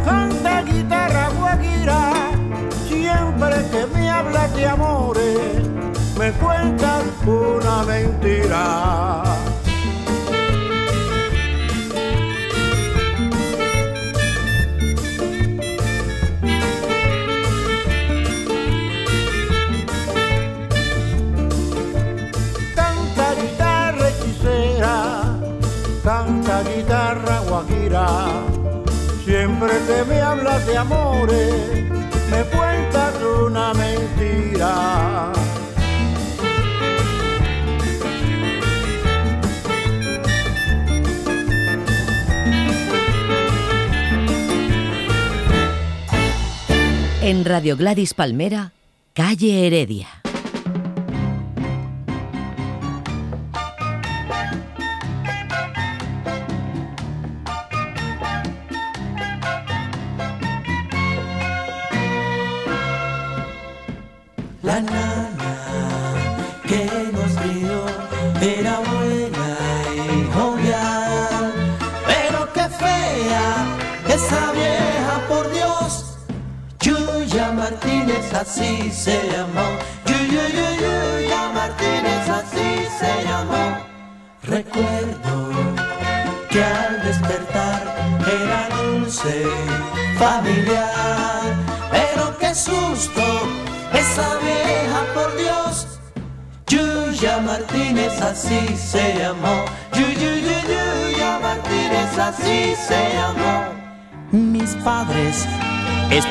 canta 0.05 0.63
guitarra 0.63 1.29
guajira, 1.37 2.01
siempre 2.87 3.57
que 3.73 3.87
me 3.93 4.09
hablas 4.09 4.55
de 4.55 4.69
amores, 4.69 5.22
me 6.19 6.33
cuentas 6.33 7.05
una 7.27 7.83
mentira. 7.85 9.23
Canta 22.75 23.35
guitarra 23.41 24.09
hechicera, 24.09 25.23
canta 26.05 26.63
guitarra 26.63 27.41
guajira, 27.49 28.07
siempre 29.25 29.73
que 29.87 30.05
me 30.09 30.21
hablas 30.21 30.67
de 30.67 30.77
amores, 30.77 31.55
me 32.31 32.43
cuentas 32.57 33.15
una 33.23 33.75
mentira. 33.75 35.12
En 47.33 47.47
Radio 47.47 47.79
Gladys 47.79 48.13
Palmera, 48.13 48.75
Calle 49.15 49.67
Heredia. 49.67 50.22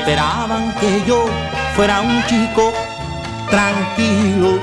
Esperaban 0.02 0.74
que 0.80 1.00
yo 1.06 1.24
fuera 1.76 2.00
un 2.00 2.24
chico 2.26 2.72
tranquilo. 3.48 4.58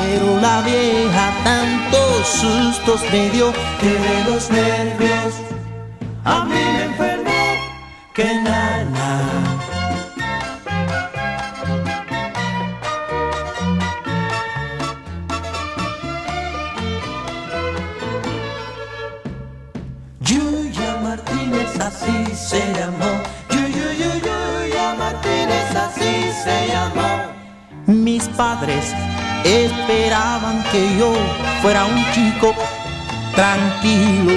Pero 0.00 0.40
la 0.40 0.60
vieja 0.62 1.30
tantos 1.44 2.26
sustos 2.26 3.00
me 3.12 3.30
dio 3.30 3.52
que 3.80 3.90
de 3.90 4.24
los 4.28 4.50
nervios 4.50 5.34
padres 28.40 28.94
esperaban 29.44 30.64
que 30.72 30.96
yo 30.98 31.12
fuera 31.60 31.84
un 31.84 32.02
chico 32.12 32.54
tranquilo. 33.34 34.32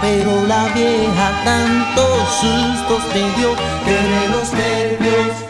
Pero 0.00 0.46
la 0.46 0.68
vieja 0.68 1.26
tantos 1.44 2.20
sustos 2.40 3.02
me 3.12 3.24
dio 3.36 3.50
que 3.84 3.98
los 4.32 4.52
nervios 4.52 5.49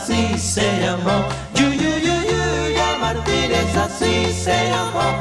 así 0.00 0.38
se 0.38 0.80
llamó. 0.80 1.24
Yu, 1.54 1.66
yu, 1.72 1.90
yu, 2.06 2.16
Yuya 2.30 2.98
Martínez 3.00 3.76
así 3.76 4.32
se 4.32 4.70
llamó. 4.70 5.20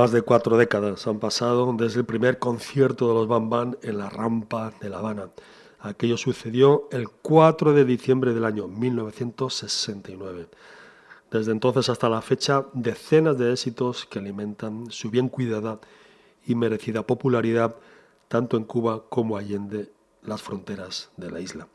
Más 0.00 0.12
de 0.12 0.22
cuatro 0.22 0.56
décadas 0.56 1.06
han 1.06 1.18
pasado 1.18 1.74
desde 1.76 2.00
el 2.00 2.06
primer 2.06 2.38
concierto 2.38 3.06
de 3.06 3.12
los 3.12 3.28
Bam 3.28 3.50
Bam 3.50 3.76
en 3.82 3.98
la 3.98 4.08
rampa 4.08 4.72
de 4.80 4.88
La 4.88 4.96
Habana. 4.96 5.28
Aquello 5.78 6.16
sucedió 6.16 6.88
el 6.90 7.10
4 7.10 7.74
de 7.74 7.84
diciembre 7.84 8.32
del 8.32 8.46
año 8.46 8.66
1969. 8.66 10.48
Desde 11.30 11.52
entonces 11.52 11.90
hasta 11.90 12.08
la 12.08 12.22
fecha, 12.22 12.64
decenas 12.72 13.36
de 13.36 13.52
éxitos 13.52 14.06
que 14.06 14.20
alimentan 14.20 14.90
su 14.90 15.10
bien 15.10 15.28
cuidada 15.28 15.80
y 16.46 16.54
merecida 16.54 17.06
popularidad 17.06 17.76
tanto 18.28 18.56
en 18.56 18.64
Cuba 18.64 19.04
como 19.10 19.36
allende 19.36 19.92
las 20.22 20.40
fronteras 20.40 21.10
de 21.18 21.30
la 21.30 21.40
isla. 21.40 21.68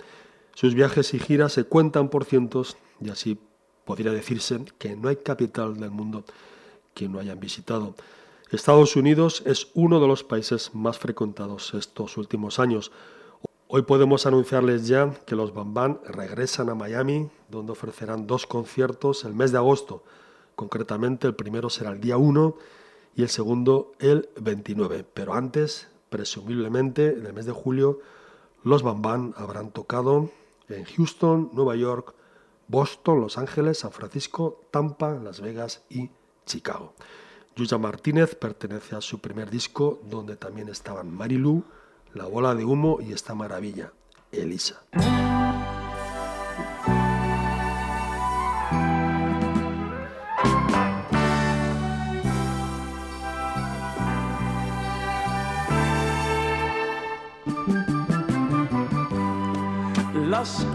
Sus 0.56 0.74
viajes 0.74 1.14
y 1.14 1.20
giras 1.20 1.54
se 1.54 1.66
cuentan 1.66 2.10
por 2.10 2.26
cientos 2.26 2.76
y 3.00 3.12
así 3.12 3.38
podría 3.86 4.10
decirse 4.10 4.66
que 4.80 4.96
no 4.96 5.10
hay 5.10 5.18
capital 5.18 5.80
del 5.80 5.92
mundo 5.92 6.26
que 6.96 7.08
no 7.08 7.20
hayan 7.20 7.40
visitado. 7.40 7.94
Estados 8.56 8.96
Unidos 8.96 9.44
es 9.46 9.68
uno 9.74 10.00
de 10.00 10.08
los 10.08 10.24
países 10.24 10.74
más 10.74 10.98
frecuentados 10.98 11.74
estos 11.74 12.16
últimos 12.16 12.58
años. 12.58 12.92
Hoy 13.68 13.82
podemos 13.82 14.26
anunciarles 14.26 14.88
ya 14.88 15.14
que 15.26 15.36
los 15.36 15.54
Bam 15.54 15.74
Bam 15.74 16.00
regresan 16.06 16.70
a 16.70 16.76
Miami, 16.76 17.30
donde 17.50 17.74
ofrecerán 17.74 18.28
dos 18.28 18.48
conciertos 18.48 19.26
el 19.26 19.34
mes 19.34 19.52
de 19.52 19.58
agosto. 19.58 20.04
Concretamente, 20.56 21.28
el 21.28 21.36
primero 21.36 21.70
será 21.70 21.92
el 21.92 22.00
día 22.00 22.16
1 22.16 22.56
y 23.16 23.24
el 23.24 23.30
segundo 23.30 23.92
el 24.00 24.30
29. 24.40 25.06
Pero 25.14 25.34
antes, 25.34 25.90
presumiblemente, 26.10 27.10
en 27.10 27.26
el 27.26 27.34
mes 27.34 27.46
de 27.46 27.52
julio, 27.52 28.00
los 28.64 28.84
Bam 28.84 29.02
Bam 29.02 29.34
habrán 29.36 29.72
tocado 29.72 30.30
en 30.70 30.86
Houston, 30.86 31.50
Nueva 31.52 31.76
York, 31.76 32.16
Boston, 32.70 33.20
Los 33.20 33.38
Ángeles, 33.38 33.80
San 33.80 33.92
Francisco, 33.92 34.62
Tampa, 34.72 35.12
Las 35.16 35.42
Vegas 35.42 35.84
y 35.90 36.10
Chicago. 36.46 36.94
Yuya 37.58 37.78
Martínez 37.78 38.36
pertenece 38.36 38.98
a 38.98 39.02
su 39.02 39.20
primer 39.20 39.50
disco, 39.50 40.02
donde 40.10 40.36
también 40.36 40.68
estaban 40.68 41.16
Marilu, 41.16 41.64
La 42.14 42.26
Bola 42.26 42.54
de 42.54 42.66
Humo 42.66 43.00
y 43.00 43.14
esta 43.14 43.34
maravilla, 43.34 43.94
Elisa. 44.34 44.84
Las 60.14 60.66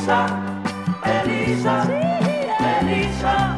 Elisa, 0.00 0.26
Elisa, 1.04 1.84
Elisa, 2.80 3.56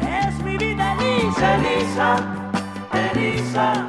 Es 0.00 0.38
mi 0.44 0.56
vida 0.56 0.92
Elisa, 0.92 1.56
Elisa, 1.56 2.16
Elisa, 2.92 3.06
Elisa. 3.10 3.85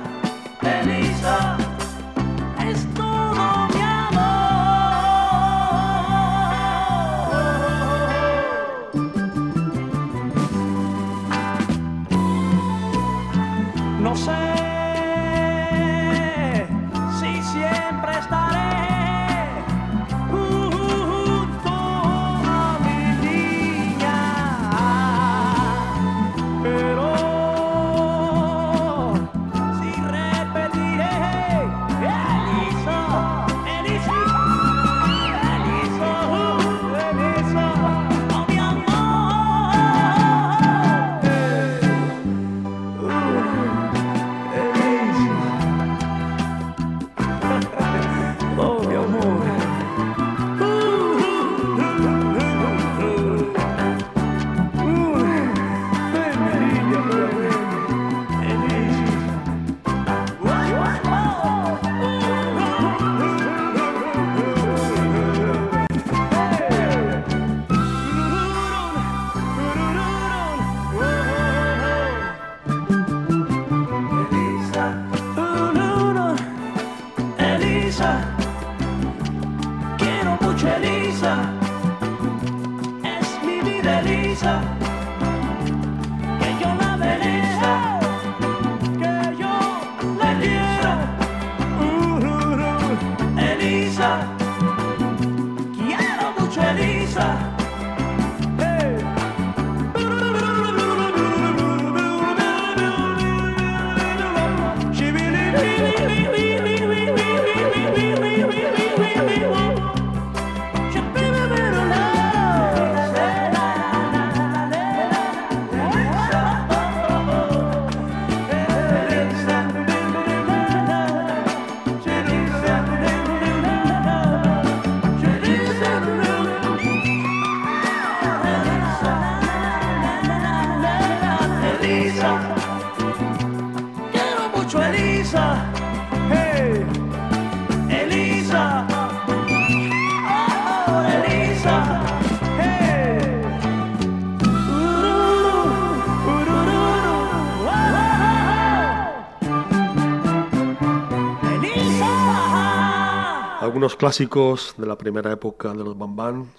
Clásicos 153.97 154.75
de 154.77 154.85
la 154.85 154.95
primera 154.95 155.31
época 155.31 155.73
de 155.73 155.83
los 155.83 155.97
Bambán 155.97 156.51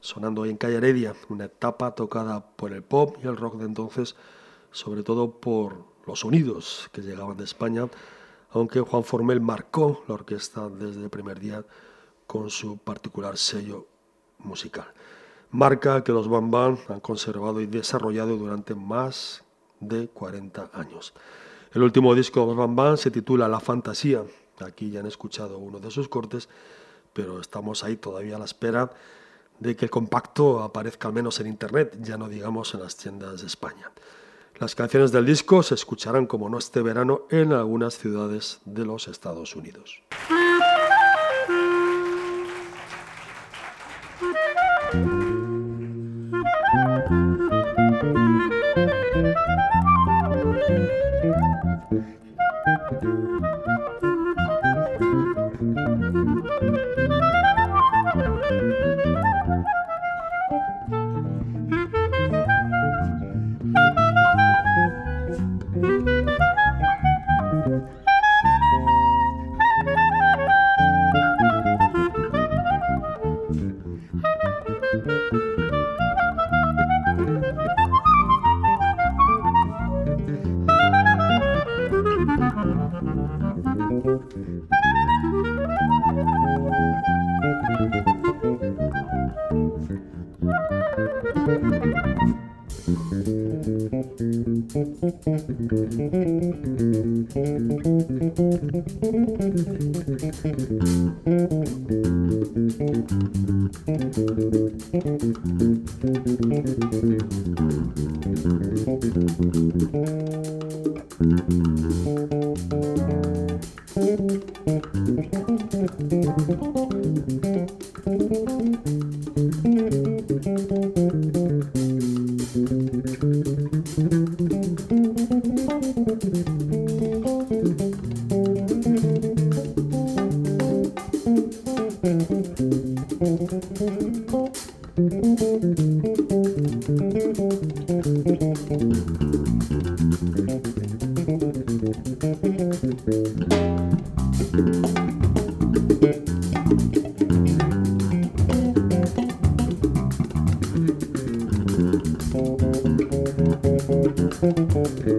sonando 0.00 0.40
hoy 0.42 0.50
en 0.50 0.56
Calle 0.56 0.78
Heredia, 0.78 1.14
una 1.28 1.44
etapa 1.44 1.94
tocada 1.94 2.44
por 2.56 2.72
el 2.72 2.82
pop 2.82 3.18
y 3.22 3.28
el 3.28 3.36
rock 3.36 3.58
de 3.58 3.66
entonces, 3.66 4.16
sobre 4.72 5.04
todo 5.04 5.30
por 5.30 5.84
los 6.08 6.20
sonidos 6.20 6.90
que 6.92 7.02
llegaban 7.02 7.36
de 7.36 7.44
España, 7.44 7.86
aunque 8.50 8.80
Juan 8.80 9.04
Formel 9.04 9.40
marcó 9.40 10.02
la 10.08 10.14
orquesta 10.14 10.68
desde 10.68 11.04
el 11.04 11.08
primer 11.10 11.38
día 11.38 11.64
con 12.26 12.50
su 12.50 12.78
particular 12.78 13.38
sello 13.38 13.86
musical. 14.40 14.86
Marca 15.52 16.02
que 16.02 16.10
los 16.10 16.28
Bambán 16.28 16.78
han 16.88 16.98
conservado 16.98 17.60
y 17.60 17.66
desarrollado 17.66 18.36
durante 18.36 18.74
más 18.74 19.44
de 19.78 20.08
40 20.08 20.70
años. 20.72 21.14
El 21.72 21.84
último 21.84 22.12
disco 22.16 22.40
de 22.40 22.46
los 22.46 22.56
Bambán 22.56 22.98
se 22.98 23.12
titula 23.12 23.46
La 23.46 23.60
Fantasía. 23.60 24.24
Aquí 24.62 24.90
ya 24.90 25.00
han 25.00 25.06
escuchado 25.06 25.58
uno 25.58 25.78
de 25.80 25.90
sus 25.90 26.08
cortes, 26.08 26.48
pero 27.12 27.40
estamos 27.40 27.84
ahí 27.84 27.96
todavía 27.96 28.36
a 28.36 28.38
la 28.38 28.44
espera 28.44 28.90
de 29.58 29.76
que 29.76 29.84
el 29.84 29.90
compacto 29.90 30.60
aparezca 30.60 31.08
al 31.08 31.14
menos 31.14 31.38
en 31.40 31.46
internet, 31.46 31.96
ya 32.00 32.16
no 32.16 32.28
digamos 32.28 32.74
en 32.74 32.80
las 32.80 32.96
tiendas 32.96 33.42
de 33.42 33.46
España. 33.46 33.90
Las 34.58 34.74
canciones 34.74 35.12
del 35.12 35.26
disco 35.26 35.62
se 35.62 35.74
escucharán 35.74 36.26
como 36.26 36.48
no 36.48 36.58
este 36.58 36.82
verano 36.82 37.22
en 37.30 37.52
algunas 37.52 37.98
ciudades 37.98 38.60
de 38.64 38.84
los 38.84 39.08
Estados 39.08 39.56
Unidos. 39.56 40.02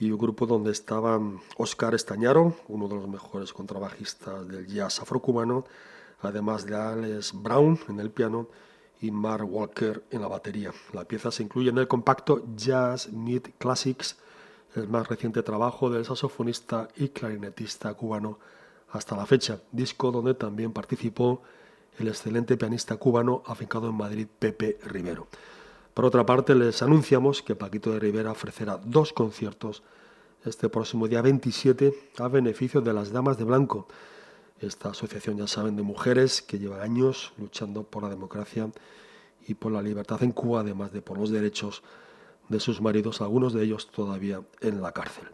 y 0.00 0.10
un 0.10 0.18
grupo 0.18 0.46
donde 0.46 0.70
estaban 0.70 1.40
Oscar 1.56 1.94
Estañaro, 1.94 2.54
uno 2.68 2.88
de 2.88 2.94
los 2.94 3.08
mejores 3.08 3.52
contrabajistas 3.52 4.46
del 4.46 4.66
jazz 4.66 5.00
afrocubano, 5.00 5.64
además 6.22 6.66
de 6.66 6.76
Alex 6.76 7.32
Brown 7.34 7.78
en 7.88 8.00
el 8.00 8.10
piano 8.10 8.48
y 9.00 9.10
Mark 9.10 9.46
Walker 9.48 10.04
en 10.10 10.20
la 10.20 10.28
batería. 10.28 10.72
La 10.92 11.04
pieza 11.04 11.30
se 11.30 11.42
incluye 11.42 11.70
en 11.70 11.78
el 11.78 11.88
compacto 11.88 12.44
Jazz 12.56 13.12
Meet 13.12 13.56
Classics, 13.58 14.16
el 14.74 14.88
más 14.88 15.08
reciente 15.08 15.42
trabajo 15.42 15.90
del 15.90 16.04
saxofonista 16.04 16.88
y 16.96 17.08
clarinetista 17.08 17.94
cubano 17.94 18.38
hasta 18.90 19.16
la 19.16 19.26
fecha, 19.26 19.60
disco 19.72 20.10
donde 20.10 20.34
también 20.34 20.72
participó 20.72 21.42
el 21.98 22.08
excelente 22.08 22.56
pianista 22.56 22.96
cubano 22.96 23.42
afincado 23.46 23.88
en 23.88 23.94
Madrid 23.96 24.26
Pepe 24.38 24.78
Rivero. 24.84 25.26
Por 25.94 26.04
otra 26.04 26.24
parte, 26.24 26.54
les 26.54 26.82
anunciamos 26.82 27.42
que 27.42 27.54
Paquito 27.54 27.92
de 27.92 27.98
Rivera 27.98 28.30
ofrecerá 28.30 28.78
dos 28.84 29.12
conciertos 29.12 29.82
este 30.44 30.68
próximo 30.68 31.08
día 31.08 31.22
27 31.22 32.12
a 32.18 32.28
beneficio 32.28 32.80
de 32.80 32.92
las 32.92 33.12
Damas 33.12 33.38
de 33.38 33.44
Blanco. 33.44 33.88
Esta 34.60 34.90
asociación, 34.90 35.36
ya 35.36 35.46
saben, 35.46 35.76
de 35.76 35.82
mujeres 35.82 36.42
que 36.42 36.58
lleva 36.58 36.82
años 36.82 37.32
luchando 37.38 37.84
por 37.84 38.02
la 38.02 38.08
democracia 38.08 38.70
y 39.46 39.54
por 39.54 39.72
la 39.72 39.82
libertad 39.82 40.22
en 40.22 40.32
Cuba, 40.32 40.60
además 40.60 40.92
de 40.92 41.02
por 41.02 41.18
los 41.18 41.30
derechos 41.30 41.82
de 42.48 42.60
sus 42.60 42.80
maridos, 42.80 43.20
algunos 43.20 43.52
de 43.52 43.64
ellos 43.64 43.88
todavía 43.88 44.40
en 44.60 44.80
la 44.80 44.92
cárcel. 44.92 45.28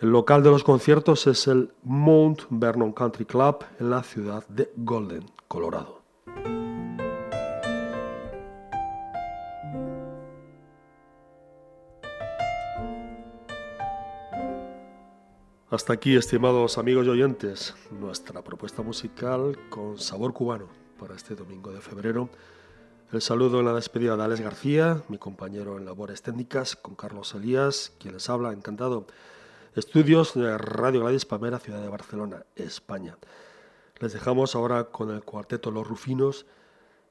El 0.00 0.10
local 0.10 0.42
de 0.42 0.50
los 0.50 0.64
conciertos 0.64 1.26
es 1.26 1.46
el 1.46 1.72
Mount 1.82 2.42
Vernon 2.50 2.92
Country 2.92 3.24
Club 3.24 3.64
en 3.78 3.90
la 3.90 4.02
ciudad 4.02 4.46
de 4.48 4.70
Golden, 4.76 5.24
Colorado. 5.48 6.02
Hasta 15.74 15.92
aquí, 15.92 16.14
estimados 16.14 16.78
amigos 16.78 17.04
y 17.04 17.08
oyentes, 17.08 17.74
nuestra 17.90 18.44
propuesta 18.44 18.82
musical 18.82 19.58
con 19.70 19.98
sabor 19.98 20.32
cubano 20.32 20.68
para 21.00 21.16
este 21.16 21.34
domingo 21.34 21.72
de 21.72 21.80
febrero, 21.80 22.30
El 23.10 23.20
saludo 23.20 23.58
en 23.58 23.66
la 23.66 23.72
despedida 23.72 24.16
de 24.16 24.22
Alex 24.22 24.40
García, 24.40 25.02
mi 25.08 25.18
compañero 25.18 25.76
en 25.76 25.84
labores 25.84 26.22
técnicas, 26.22 26.76
con 26.76 26.94
Carlos 26.94 27.34
Elías, 27.34 27.92
quien 27.98 28.14
les 28.14 28.30
habla, 28.30 28.52
encantado. 28.52 29.08
Estudios 29.74 30.34
de 30.34 30.56
Radio 30.58 31.00
Gladys 31.00 31.24
Palmera, 31.24 31.58
ciudad 31.58 31.82
de 31.82 31.88
Barcelona, 31.88 32.46
España. 32.54 33.18
Les 33.98 34.12
dejamos 34.12 34.54
ahora 34.54 34.84
con 34.84 35.10
el 35.10 35.24
cuarteto 35.24 35.72
Los 35.72 35.88
Rufinos 35.88 36.46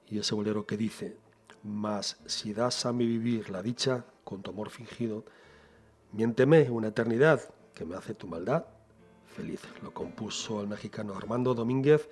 y 0.07 0.20
ese 0.20 0.36
bolero 0.36 0.66
que 0.66 0.78
dice, 0.78 1.18
mas 1.64 2.18
si 2.28 2.53
das 2.53 2.86
a 2.86 2.93
mi 2.93 3.05
vivir 3.05 3.49
la 3.49 3.61
dicha 3.61 4.05
con 4.24 4.41
tu 4.41 4.51
amor 4.51 4.70
fingido, 4.70 5.26
miénteme 6.14 6.72
una 6.72 6.88
eternidad 6.88 7.41
que 7.74 7.86
me 7.86 7.95
hace 7.95 8.13
tu 8.13 8.28
maldad 8.28 8.65
feliz. 9.34 9.61
Lo 9.82 9.93
compuso 9.93 10.61
el 10.61 10.67
mexicano 10.67 11.15
Armando 11.15 11.53
Domínguez 11.53 12.09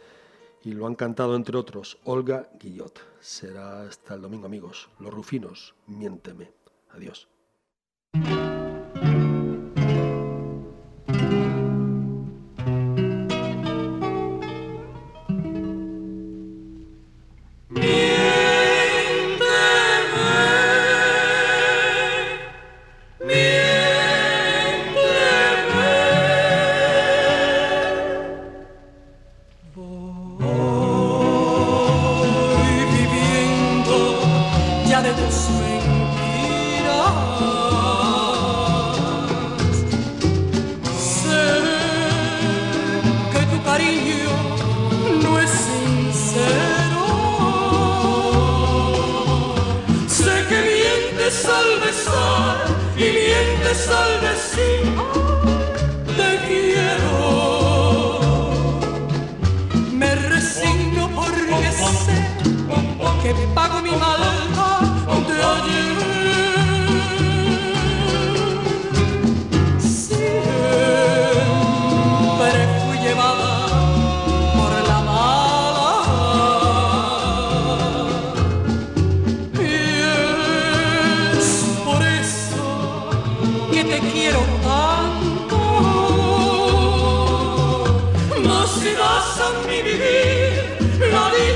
y 0.63 0.73
lo 0.73 0.87
han 0.87 0.95
cantado 0.95 1.35
entre 1.35 1.57
otros 1.57 1.97
Olga 2.03 2.49
Guillot. 2.59 2.99
Será 3.19 3.83
hasta 3.83 4.15
el 4.15 4.21
domingo 4.21 4.45
amigos. 4.45 4.89
Los 4.99 5.13
Rufinos, 5.13 5.75
miénteme. 5.87 6.51
Adiós. 6.89 7.30